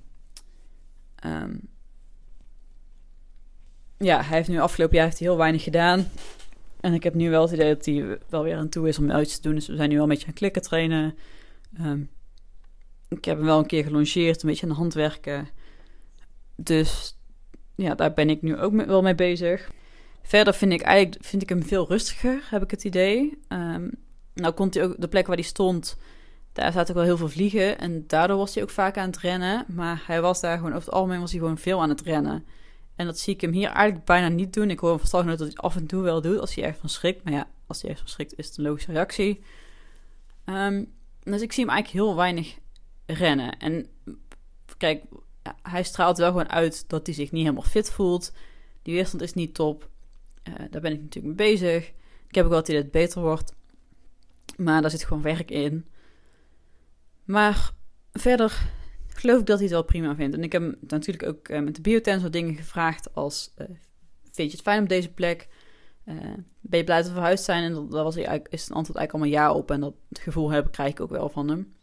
Um, 1.27 1.61
ja, 3.99 4.23
hij 4.23 4.37
heeft 4.37 4.49
nu 4.49 4.59
afgelopen 4.59 4.97
jaar 4.97 5.05
heeft 5.05 5.19
hij 5.19 5.29
heel 5.29 5.37
weinig 5.37 5.63
gedaan. 5.63 6.09
En 6.81 6.95
ik 6.95 7.03
heb 7.03 7.15
nu 7.15 7.31
wel 7.31 7.43
het 7.43 7.53
idee 7.53 7.75
dat 7.75 7.85
hij 7.85 8.19
wel 8.29 8.43
weer 8.43 8.57
aan 8.57 8.69
toe 8.69 8.89
is 8.89 8.99
om 8.99 9.11
iets 9.11 9.37
te 9.37 9.43
doen. 9.43 9.55
Dus 9.55 9.67
we 9.67 9.77
zijn 9.77 9.89
nu 9.89 9.95
wel 9.95 10.05
een 10.05 10.11
beetje 10.11 10.27
aan 10.27 10.33
klikken 10.33 10.63
trainen. 10.63 11.15
Um, 11.81 12.11
ik 13.09 13.25
heb 13.25 13.37
hem 13.37 13.47
wel 13.47 13.59
een 13.59 13.67
keer 13.67 13.85
gelongeerd, 13.85 14.43
een 14.43 14.49
beetje 14.49 14.63
aan 14.63 14.73
de 14.73 14.79
hand 14.79 14.95
werken. 14.95 15.49
Dus 16.57 17.19
ja, 17.75 17.95
daar 17.95 18.13
ben 18.13 18.31
ik 18.31 18.43
nu 18.43 18.59
ook 18.59 18.87
wel 18.87 19.03
mee 19.03 19.15
bezig. 19.15 19.71
Verder 20.27 20.55
vind 20.55 20.73
ik 20.73 20.81
eigenlijk 20.81 21.25
vind 21.25 21.43
ik 21.43 21.49
hem 21.49 21.63
veel 21.63 21.89
rustiger, 21.89 22.43
heb 22.51 22.63
ik 22.63 22.71
het 22.71 22.85
idee. 22.85 23.39
Um, 23.49 23.91
nou 24.35 24.55
komt 24.55 24.75
hij 24.75 24.85
ook 24.85 24.95
de 24.99 25.09
plek 25.09 25.27
waar 25.27 25.37
hij 25.37 25.45
stond, 25.45 25.97
daar 26.53 26.73
zaten 26.73 26.89
ook 26.89 26.95
wel 26.95 27.05
heel 27.05 27.17
veel 27.17 27.29
vliegen. 27.29 27.79
En 27.79 28.05
daardoor 28.07 28.37
was 28.37 28.55
hij 28.55 28.63
ook 28.63 28.71
vaak 28.71 28.97
aan 28.97 29.07
het 29.07 29.19
rennen. 29.19 29.65
Maar 29.69 30.03
hij 30.07 30.21
was 30.21 30.41
daar 30.41 30.57
gewoon, 30.57 30.73
over 30.73 30.85
het 30.85 30.95
algemeen 30.95 31.21
was 31.21 31.31
hij 31.31 31.41
gewoon 31.41 31.59
veel 31.59 31.83
aan 31.83 31.89
het 31.89 32.01
rennen. 32.01 32.45
En 32.97 33.07
dat 33.07 33.19
zie 33.19 33.35
ik 33.35 33.41
hem 33.41 33.53
hier 33.53 33.69
eigenlijk 33.69 34.05
bijna 34.05 34.29
niet 34.29 34.53
doen. 34.53 34.71
Ik 34.71 34.79
hoor 34.79 34.99
van 34.99 35.27
dat 35.27 35.39
hij 35.39 35.55
af 35.55 35.77
en 35.77 35.87
toe 35.87 36.03
wel 36.03 36.21
doet 36.21 36.39
als 36.39 36.55
hij 36.55 36.65
echt 36.65 36.79
van 36.79 36.89
schrikt. 36.89 37.25
Maar 37.25 37.33
ja, 37.33 37.49
als 37.67 37.83
hij 37.83 37.91
echt 37.91 38.01
van 38.01 38.09
schrikt 38.09 38.39
is 38.39 38.47
het 38.47 38.57
een 38.57 38.65
logische 38.65 38.93
reactie. 38.93 39.43
Um, 40.45 40.93
dus 41.23 41.43
ik 41.43 41.53
zie 41.53 41.65
hem 41.65 41.73
eigenlijk 41.73 42.05
heel 42.05 42.17
weinig 42.17 42.59
rennen. 43.07 43.59
En 43.59 43.87
kijk, 44.77 45.05
hij 45.63 45.83
straalt 45.83 46.19
wel 46.19 46.29
gewoon 46.29 46.51
uit 46.51 46.85
dat 46.89 47.07
hij 47.07 47.15
zich 47.15 47.33
niet 47.33 47.43
helemaal 47.43 47.71
fit 47.71 47.91
voelt. 47.91 48.33
Die 48.83 48.95
weerstand 48.95 49.23
is 49.23 49.35
niet 49.35 49.55
top. 49.55 49.89
Uh, 50.49 50.55
daar 50.71 50.81
ben 50.81 50.93
ik 50.93 51.01
natuurlijk 51.01 51.37
mee 51.37 51.51
bezig. 51.51 51.89
Ik 52.29 52.35
heb 52.35 52.45
ook 52.45 52.51
wel 52.51 52.63
dat 52.63 52.75
het 52.75 52.91
beter 52.91 53.21
wordt. 53.21 53.55
Maar 54.57 54.83
daar 54.83 54.91
zit 54.91 55.05
gewoon 55.05 55.23
werk 55.23 55.51
in. 55.51 55.89
Maar 57.25 57.73
verder 58.13 58.67
geloof 59.07 59.41
ik 59.41 59.47
dat 59.47 59.57
hij 59.57 59.65
het 59.65 59.75
wel 59.75 59.85
prima 59.85 60.15
vindt. 60.15 60.37
En 60.37 60.43
ik 60.43 60.53
heb 60.53 60.77
natuurlijk 60.81 61.29
ook 61.29 61.49
uh, 61.49 61.61
met 61.61 61.75
de 61.75 61.81
biotensor 61.81 62.31
dingen 62.31 62.55
gevraagd 62.55 63.15
als... 63.15 63.55
Uh, 63.59 63.67
vind 64.23 64.51
je 64.51 64.57
het 64.57 64.67
fijn 64.67 64.83
op 64.83 64.89
deze 64.89 65.13
plek? 65.13 65.49
Ben 66.61 66.79
je 66.79 66.85
blij 66.85 66.97
dat 66.97 67.07
we 67.07 67.13
verhuisd 67.13 67.45
zijn? 67.45 67.65
En 67.65 67.73
dat, 67.73 67.91
dat 67.91 68.03
was 68.05 68.15
hij 68.15 68.25
eigenlijk, 68.25 68.55
is 68.55 68.65
het 68.65 68.73
antwoord 68.73 68.99
eigenlijk 68.99 69.27
allemaal 69.27 69.49
ja 69.49 69.59
op. 69.59 69.71
En 69.71 69.81
dat 69.81 69.95
gevoel 70.11 70.51
heb, 70.51 70.73
krijg 70.73 70.91
ik 70.91 71.01
ook 71.01 71.11
wel 71.11 71.29
van 71.29 71.49
hem. 71.49 71.75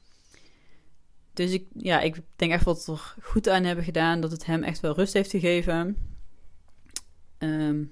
Dus 1.33 1.51
ik, 1.51 1.65
ja, 1.73 1.99
ik 1.99 2.21
denk 2.35 2.51
echt 2.51 2.63
wat 2.63 2.85
we 2.85 2.91
er 2.91 3.15
goed 3.21 3.49
aan 3.49 3.63
hebben 3.63 3.85
gedaan. 3.85 4.21
Dat 4.21 4.31
het 4.31 4.45
hem 4.45 4.63
echt 4.63 4.79
wel 4.79 4.93
rust 4.93 5.13
heeft 5.13 5.29
gegeven. 5.29 5.97
Um, 7.39 7.91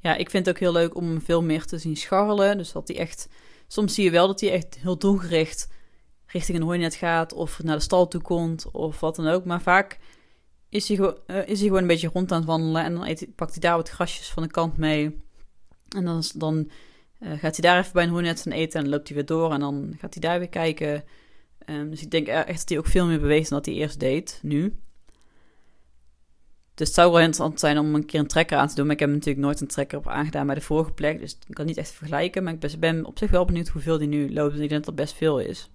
ja, 0.00 0.16
ik 0.16 0.30
vind 0.30 0.46
het 0.46 0.54
ook 0.54 0.60
heel 0.60 0.72
leuk 0.72 0.94
om 0.94 1.08
hem 1.08 1.22
veel 1.22 1.42
meer 1.42 1.64
te 1.64 1.78
zien 1.78 1.96
scharrelen. 1.96 2.58
Dus 2.58 2.72
dat 2.72 2.88
hij 2.88 2.96
echt... 2.96 3.28
Soms 3.66 3.94
zie 3.94 4.04
je 4.04 4.10
wel 4.10 4.26
dat 4.26 4.40
hij 4.40 4.52
echt 4.52 4.78
heel 4.80 4.98
doelgericht 4.98 5.68
richting 6.26 6.58
een 6.58 6.64
hooinet 6.64 6.94
gaat 6.94 7.32
of 7.32 7.62
naar 7.62 7.76
de 7.76 7.82
stal 7.82 8.08
toe 8.08 8.20
komt 8.20 8.70
of 8.70 9.00
wat 9.00 9.16
dan 9.16 9.26
ook. 9.26 9.44
Maar 9.44 9.62
vaak 9.62 9.98
is 10.68 10.88
hij, 10.88 10.96
gewoon, 10.96 11.18
uh, 11.26 11.36
is 11.36 11.58
hij 11.58 11.66
gewoon 11.66 11.82
een 11.82 11.86
beetje 11.86 12.10
rond 12.12 12.32
aan 12.32 12.38
het 12.38 12.46
wandelen 12.46 12.84
en 12.84 12.94
dan 12.94 13.06
eet, 13.06 13.34
pakt 13.34 13.50
hij 13.50 13.60
daar 13.60 13.76
wat 13.76 13.88
grasjes 13.88 14.30
van 14.30 14.42
de 14.42 14.48
kant 14.48 14.76
mee. 14.76 15.20
En 15.88 16.04
dan, 16.04 16.22
dan 16.34 16.70
uh, 17.20 17.30
gaat 17.30 17.56
hij 17.56 17.70
daar 17.70 17.78
even 17.78 17.92
bij 17.92 18.04
een 18.04 18.10
hooinet 18.10 18.42
gaan 18.42 18.52
eten 18.52 18.78
en 18.78 18.84
dan 18.84 18.94
loopt 18.94 19.08
hij 19.08 19.16
weer 19.16 19.26
door 19.26 19.52
en 19.52 19.60
dan 19.60 19.94
gaat 19.98 20.14
hij 20.14 20.22
daar 20.22 20.38
weer 20.38 20.48
kijken. 20.48 21.04
Um, 21.66 21.90
dus 21.90 22.02
ik 22.02 22.10
denk 22.10 22.26
echt 22.26 22.58
dat 22.58 22.68
hij 22.68 22.78
ook 22.78 22.86
veel 22.86 23.06
meer 23.06 23.20
beweegt 23.20 23.48
dan 23.48 23.58
dat 23.58 23.66
hij 23.66 23.74
eerst 23.74 24.00
deed, 24.00 24.40
nu. 24.42 24.78
Dus 26.78 26.86
het 26.86 26.96
zou 26.96 27.10
wel 27.12 27.20
interessant 27.20 27.60
zijn 27.60 27.78
om 27.78 27.94
een 27.94 28.06
keer 28.06 28.20
een 28.20 28.26
trekker 28.26 28.58
aan 28.58 28.68
te 28.68 28.74
doen. 28.74 28.84
Maar 28.84 28.94
ik 28.94 29.00
heb 29.00 29.10
natuurlijk 29.10 29.38
nooit 29.38 29.60
een 29.60 29.66
trekker 29.66 29.98
op 29.98 30.08
aangedaan 30.08 30.46
bij 30.46 30.54
de 30.54 30.60
vorige 30.60 30.92
plek. 30.92 31.20
Dus 31.20 31.38
ik 31.46 31.54
kan 31.54 31.66
niet 31.66 31.76
echt 31.76 31.90
vergelijken. 31.90 32.42
Maar 32.42 32.52
ik 32.60 32.80
ben 32.80 33.04
op 33.04 33.18
zich 33.18 33.30
wel 33.30 33.44
benieuwd 33.44 33.68
hoeveel 33.68 33.98
die 33.98 34.08
nu 34.08 34.32
loopt. 34.32 34.52
Ik 34.52 34.58
denk 34.58 34.70
dat 34.70 34.84
dat 34.84 34.94
best 34.94 35.14
veel 35.14 35.38
is. 35.40 35.70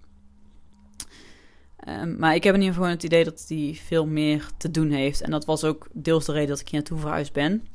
Um, 1.88 2.16
maar 2.18 2.34
ik 2.34 2.44
heb 2.44 2.54
in 2.54 2.60
ieder 2.60 2.74
geval 2.74 2.90
het 2.90 3.02
idee 3.02 3.24
dat 3.24 3.44
hij 3.48 3.78
veel 3.84 4.06
meer 4.06 4.48
te 4.56 4.70
doen 4.70 4.90
heeft. 4.90 5.20
En 5.20 5.30
dat 5.30 5.44
was 5.44 5.64
ook 5.64 5.88
deels 5.92 6.24
de 6.24 6.32
reden 6.32 6.48
dat 6.48 6.60
ik 6.60 6.68
hier 6.68 6.80
naartoe 6.80 6.98
verhuisd 6.98 7.32
ben. 7.32 7.68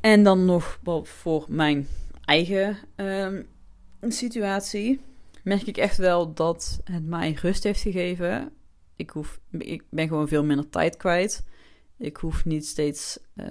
En 0.00 0.22
dan 0.22 0.44
nog 0.44 0.78
voor 1.02 1.46
mijn 1.48 1.88
eigen 2.24 2.78
um, 2.96 3.46
situatie. 4.00 5.00
Merk 5.42 5.66
ik 5.66 5.76
echt 5.76 5.96
wel 5.96 6.34
dat 6.34 6.80
het 6.84 7.06
mij 7.06 7.32
rust 7.32 7.64
heeft 7.64 7.80
gegeven. 7.80 8.52
Ik, 8.96 9.10
hoef, 9.10 9.40
ik 9.50 9.82
ben 9.90 10.08
gewoon 10.08 10.28
veel 10.28 10.44
minder 10.44 10.68
tijd 10.68 10.96
kwijt. 10.96 11.44
Ik 11.98 12.16
hoef 12.16 12.44
niet 12.44 12.66
steeds 12.66 13.18
uh, 13.34 13.46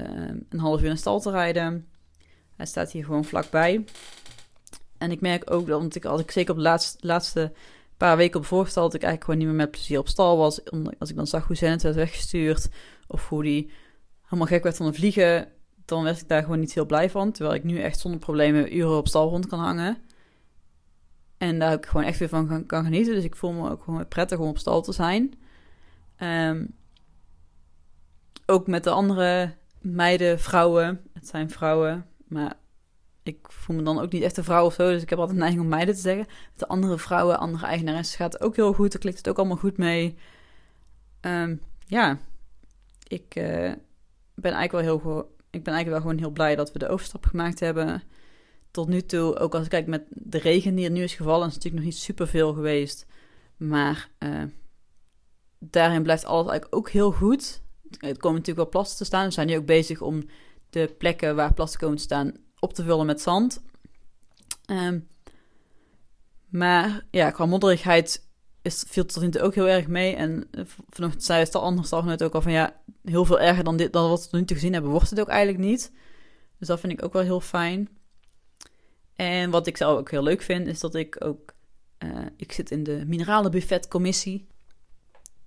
een 0.49 0.59
half 0.59 0.81
uur 0.81 0.89
de 0.89 0.95
stal 0.95 1.19
te 1.19 1.31
rijden. 1.31 1.87
Hij 2.55 2.65
staat 2.65 2.91
hier 2.91 3.05
gewoon 3.05 3.25
vlakbij. 3.25 3.85
En 4.97 5.11
ik 5.11 5.21
merk 5.21 5.51
ook 5.51 5.67
dat, 5.67 5.79
want 5.79 5.95
ik, 5.95 6.05
als 6.05 6.21
ik 6.21 6.31
zeker 6.31 6.51
op 6.51 6.57
de 6.57 6.63
laatste, 6.63 7.07
laatste 7.07 7.51
paar 7.97 8.17
weken 8.17 8.39
op 8.39 8.45
voorstel, 8.45 8.83
dat 8.83 8.93
ik 8.93 9.03
eigenlijk 9.03 9.23
gewoon 9.23 9.39
niet 9.39 9.57
meer 9.57 9.65
met 9.65 9.71
plezier 9.71 9.99
op 9.99 10.07
stal 10.07 10.37
was. 10.37 10.71
Als 10.99 11.09
ik 11.09 11.15
dan 11.15 11.27
zag 11.27 11.47
hoe 11.47 11.55
Zenit 11.55 11.81
werd 11.81 11.95
weggestuurd, 11.95 12.69
of 13.07 13.29
hoe 13.29 13.43
die 13.43 13.71
helemaal 14.23 14.47
gek 14.47 14.63
werd 14.63 14.77
van 14.77 14.85
de 14.85 14.93
vliegen, 14.93 15.47
dan 15.85 16.03
werd 16.03 16.21
ik 16.21 16.27
daar 16.27 16.41
gewoon 16.41 16.59
niet 16.59 16.73
heel 16.73 16.85
blij 16.85 17.09
van. 17.09 17.31
Terwijl 17.31 17.55
ik 17.55 17.63
nu 17.63 17.79
echt 17.79 17.99
zonder 17.99 18.19
problemen 18.19 18.75
uren 18.75 18.97
op 18.97 19.07
stal 19.07 19.29
rond 19.29 19.47
kan 19.47 19.59
hangen. 19.59 19.97
En 21.37 21.59
daar 21.59 21.73
ik 21.73 21.85
gewoon 21.85 22.05
echt 22.05 22.19
weer 22.19 22.29
van 22.29 22.65
kan, 22.65 22.83
genieten. 22.83 23.13
Dus 23.13 23.23
ik 23.23 23.35
voel 23.35 23.51
me 23.51 23.69
ook 23.69 23.83
gewoon 23.83 24.07
prettig 24.07 24.39
om 24.39 24.47
op 24.47 24.57
stal 24.57 24.81
te 24.81 24.91
zijn. 24.91 25.33
Um, 26.19 26.75
ook 28.53 28.67
met 28.67 28.83
de 28.83 28.89
andere 28.89 29.53
meiden, 29.81 30.39
vrouwen. 30.39 31.01
Het 31.13 31.27
zijn 31.27 31.49
vrouwen, 31.49 32.05
maar 32.27 32.53
ik 33.23 33.37
voel 33.41 33.75
me 33.75 33.81
dan 33.81 33.99
ook 33.99 34.11
niet 34.11 34.23
echt 34.23 34.37
een 34.37 34.43
vrouw 34.43 34.65
of 34.65 34.73
zo. 34.73 34.91
Dus 34.91 35.01
ik 35.01 35.09
heb 35.09 35.19
altijd 35.19 35.37
een 35.37 35.43
neiging 35.43 35.63
om 35.63 35.69
meiden 35.69 35.95
te 35.95 36.01
zeggen. 36.01 36.25
Met 36.27 36.59
de 36.59 36.67
andere 36.67 36.97
vrouwen, 36.97 37.39
andere 37.39 37.65
eigenaressen 37.65 38.17
gaat 38.17 38.33
het 38.33 38.41
ook 38.41 38.55
heel 38.55 38.73
goed. 38.73 38.91
Daar 38.91 39.01
klikt 39.01 39.17
het 39.17 39.29
ook 39.29 39.37
allemaal 39.37 39.57
goed 39.57 39.77
mee. 39.77 40.17
Um, 41.21 41.61
ja, 41.87 42.17
ik 43.07 43.35
uh, 43.35 43.71
ben 44.35 44.51
eigenlijk 44.53 44.71
wel 44.71 44.81
heel 44.81 45.31
ik 45.49 45.63
ben 45.63 45.73
eigenlijk 45.73 46.03
wel 46.03 46.11
gewoon 46.11 46.17
heel 46.17 46.33
blij 46.33 46.55
dat 46.55 46.71
we 46.71 46.79
de 46.79 46.87
overstap 46.87 47.25
gemaakt 47.25 47.59
hebben. 47.59 48.03
Tot 48.71 48.87
nu 48.87 49.01
toe, 49.01 49.37
ook 49.39 49.55
als 49.55 49.63
ik 49.63 49.69
kijk 49.69 49.87
met 49.87 50.03
de 50.09 50.37
regen 50.37 50.75
die 50.75 50.85
er 50.85 50.91
nu 50.91 51.03
is 51.03 51.13
gevallen, 51.13 51.47
is 51.47 51.53
natuurlijk 51.53 51.83
nog 51.83 51.93
niet 51.93 52.01
super 52.01 52.27
veel 52.27 52.53
geweest. 52.53 53.05
Maar 53.57 54.09
uh, 54.19 54.43
daarin 55.59 56.03
blijft 56.03 56.25
alles 56.25 56.47
eigenlijk 56.47 56.75
ook 56.75 56.89
heel 56.89 57.11
goed. 57.11 57.61
Er 57.99 58.17
komen 58.17 58.37
natuurlijk 58.37 58.57
wel 58.57 58.69
plassen 58.69 58.97
te 58.97 59.05
staan. 59.05 59.25
We 59.25 59.31
zijn 59.31 59.47
nu 59.47 59.57
ook 59.57 59.65
bezig 59.65 60.01
om 60.01 60.23
de 60.69 60.95
plekken 60.97 61.35
waar 61.35 61.53
plassen 61.53 61.79
komen 61.79 61.97
te 61.97 62.03
staan 62.03 62.33
op 62.59 62.73
te 62.73 62.83
vullen 62.83 63.05
met 63.05 63.21
zand. 63.21 63.61
Um, 64.71 65.07
Maar 66.49 67.05
ja, 67.11 67.31
qua 67.31 67.45
modderigheid 67.45 68.27
is, 68.61 68.85
viel 68.87 69.03
het 69.03 69.35
er 69.35 69.41
ook 69.41 69.55
heel 69.55 69.67
erg 69.67 69.87
mee. 69.87 70.15
En 70.15 70.47
eh, 70.51 70.63
vanochtend 70.89 71.23
zei 71.23 71.43
het 71.43 71.55
al 71.55 71.61
anders 71.61 71.89
net 71.89 72.23
ook 72.23 72.33
al 72.33 72.41
van 72.41 72.51
ja, 72.51 72.81
heel 73.03 73.25
veel 73.25 73.39
erger 73.39 73.63
dan, 73.63 73.77
dit, 73.77 73.93
dan 73.93 74.09
wat 74.09 74.29
we 74.29 74.37
nu 74.37 74.45
te 74.45 74.53
gezien 74.53 74.73
hebben, 74.73 74.91
wordt 74.91 75.09
het 75.09 75.19
ook 75.19 75.27
eigenlijk 75.27 75.63
niet. 75.63 75.91
Dus 76.59 76.67
dat 76.67 76.79
vind 76.79 76.93
ik 76.93 77.03
ook 77.03 77.13
wel 77.13 77.21
heel 77.21 77.41
fijn. 77.41 77.89
En 79.15 79.49
wat 79.49 79.67
ik 79.67 79.77
zelf 79.77 79.99
ook 79.99 80.11
heel 80.11 80.23
leuk 80.23 80.41
vind, 80.41 80.67
is 80.67 80.79
dat 80.79 80.95
ik 80.95 81.25
ook... 81.25 81.53
Uh, 82.03 82.25
ik 82.37 82.51
zit 82.51 82.71
in 82.71 82.83
de 82.83 83.03
mineralenbuffetcommissie. 83.07 84.47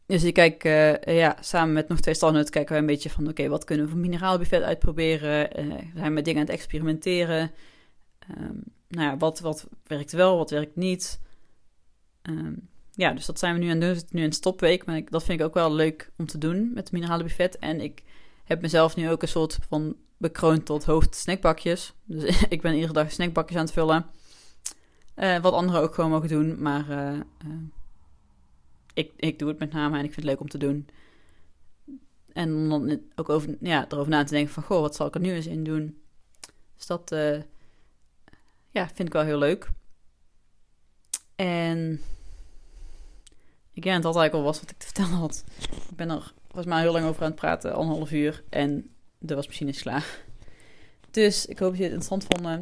Dus 0.07 0.25
ik 0.25 0.35
kijk, 0.35 0.65
uh, 0.65 1.17
ja, 1.17 1.37
samen 1.41 1.75
met 1.75 1.89
nog 1.89 2.01
twee 2.01 2.15
stalnutten 2.15 2.53
kijken 2.53 2.73
wij 2.73 2.81
een 2.81 2.87
beetje 2.87 3.11
van... 3.11 3.29
oké, 3.29 3.49
wat 3.49 3.65
kunnen 3.65 3.85
we 3.85 3.91
voor 3.91 4.01
mineralenbuffet 4.01 4.63
uitproberen? 4.63 5.61
Uh, 5.61 5.75
we 5.75 5.99
zijn 5.99 6.13
met 6.13 6.25
dingen 6.25 6.41
aan 6.41 6.47
het 6.47 6.55
experimenteren. 6.55 7.51
Um, 8.39 8.63
nou 8.89 9.11
ja, 9.11 9.17
wat, 9.17 9.41
wat 9.41 9.67
werkt 9.87 10.13
wel, 10.13 10.37
wat 10.37 10.51
werkt 10.51 10.77
niet? 10.77 11.21
Um, 12.23 12.69
ja, 12.93 13.13
dus 13.13 13.27
dat 13.27 13.39
zijn 13.39 13.55
we 13.55 13.61
nu 13.61 13.71
aan 13.71 13.81
doen. 13.81 13.89
Het 13.89 14.05
is 14.05 14.11
nu 14.11 14.25
een 14.25 14.33
stopweek, 14.33 14.85
maar 14.85 15.03
dat 15.05 15.25
vind 15.25 15.41
ik 15.41 15.47
ook 15.47 15.55
wel 15.55 15.73
leuk 15.73 16.11
om 16.17 16.27
te 16.27 16.39
doen 16.39 16.69
met 16.69 16.85
het 16.85 16.93
mineralenbuffet. 16.93 17.59
En 17.59 17.81
ik 17.81 18.03
heb 18.45 18.61
mezelf 18.61 18.97
nu 18.97 19.11
ook 19.11 19.23
een 19.23 19.29
soort 19.29 19.59
van 19.69 19.97
bekroond 20.17 20.65
tot 20.65 20.85
hoofd 20.85 21.15
snackbakjes. 21.15 21.95
Dus 22.05 22.43
ik 22.49 22.63
ben 22.63 22.75
iedere 22.75 22.93
dag 22.93 23.13
snackbakjes 23.13 23.59
aan 23.59 23.65
het 23.65 23.73
vullen. 23.73 24.07
Uh, 25.17 25.39
wat 25.39 25.53
anderen 25.53 25.81
ook 25.81 25.95
gewoon 25.95 26.11
mogen 26.11 26.29
doen, 26.29 26.63
maar 26.63 26.85
ik, 28.97 29.13
ik 29.17 29.39
doe 29.39 29.49
het 29.49 29.59
met 29.59 29.73
name 29.73 29.99
en 29.99 30.05
ik 30.05 30.13
vind 30.13 30.17
het 30.17 30.25
leuk 30.25 30.41
om 30.41 30.49
te 30.49 30.59
doen. 30.59 30.89
En 32.33 32.55
om 32.55 32.69
dan 32.69 33.01
ook 33.15 33.29
over, 33.29 33.57
ja, 33.61 33.87
erover 33.89 34.11
na 34.11 34.25
te 34.25 34.33
denken 34.33 34.53
van, 34.53 34.63
goh, 34.63 34.81
wat 34.81 34.95
zal 34.95 35.07
ik 35.07 35.15
er 35.15 35.21
nu 35.21 35.33
eens 35.33 35.47
in 35.47 35.65
doen? 35.65 36.01
Dus 36.77 36.87
dat 36.87 37.11
ja, 38.71 38.87
vind 38.87 39.09
ik 39.09 39.13
wel 39.13 39.23
heel 39.23 39.39
leuk. 39.39 39.69
En 41.35 42.01
ik 43.73 43.83
denk 43.83 44.03
dat 44.03 44.17
eigenlijk 44.17 44.35
al 44.35 44.43
was 44.43 44.61
wat 44.61 44.71
ik 44.71 44.79
te 44.79 44.87
vertellen 44.87 45.19
had. 45.19 45.45
Ik 45.91 45.97
ben 45.97 46.11
er 46.11 46.33
volgens 46.45 46.67
mij 46.67 46.81
heel 46.81 46.93
lang 46.93 47.07
over 47.07 47.23
aan 47.23 47.31
het 47.31 47.41
praten, 47.41 47.75
anderhalf 47.75 48.13
uur. 48.13 48.45
En 48.49 48.91
de 49.19 49.35
wasmachine 49.35 49.71
is 49.71 49.83
klaar. 49.83 50.25
Dus 51.11 51.47
ik 51.47 51.59
hoop 51.59 51.69
dat 51.69 51.79
je 51.79 51.85
het 51.85 51.93
interessant 51.93 52.27
vonden. 52.35 52.61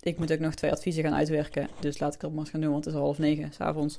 Ik 0.00 0.18
moet 0.18 0.32
ook 0.32 0.38
nog 0.38 0.54
twee 0.54 0.72
adviezen 0.72 1.02
gaan 1.02 1.14
uitwerken. 1.14 1.68
Dus 1.80 1.98
laat 1.98 2.14
ik 2.14 2.20
dat 2.20 2.30
maar 2.30 2.40
eens 2.40 2.50
gaan 2.50 2.60
doen, 2.60 2.70
want 2.70 2.84
het 2.84 2.94
is 2.94 3.00
al 3.00 3.06
half 3.06 3.18
negen 3.18 3.52
s'avonds. 3.52 3.98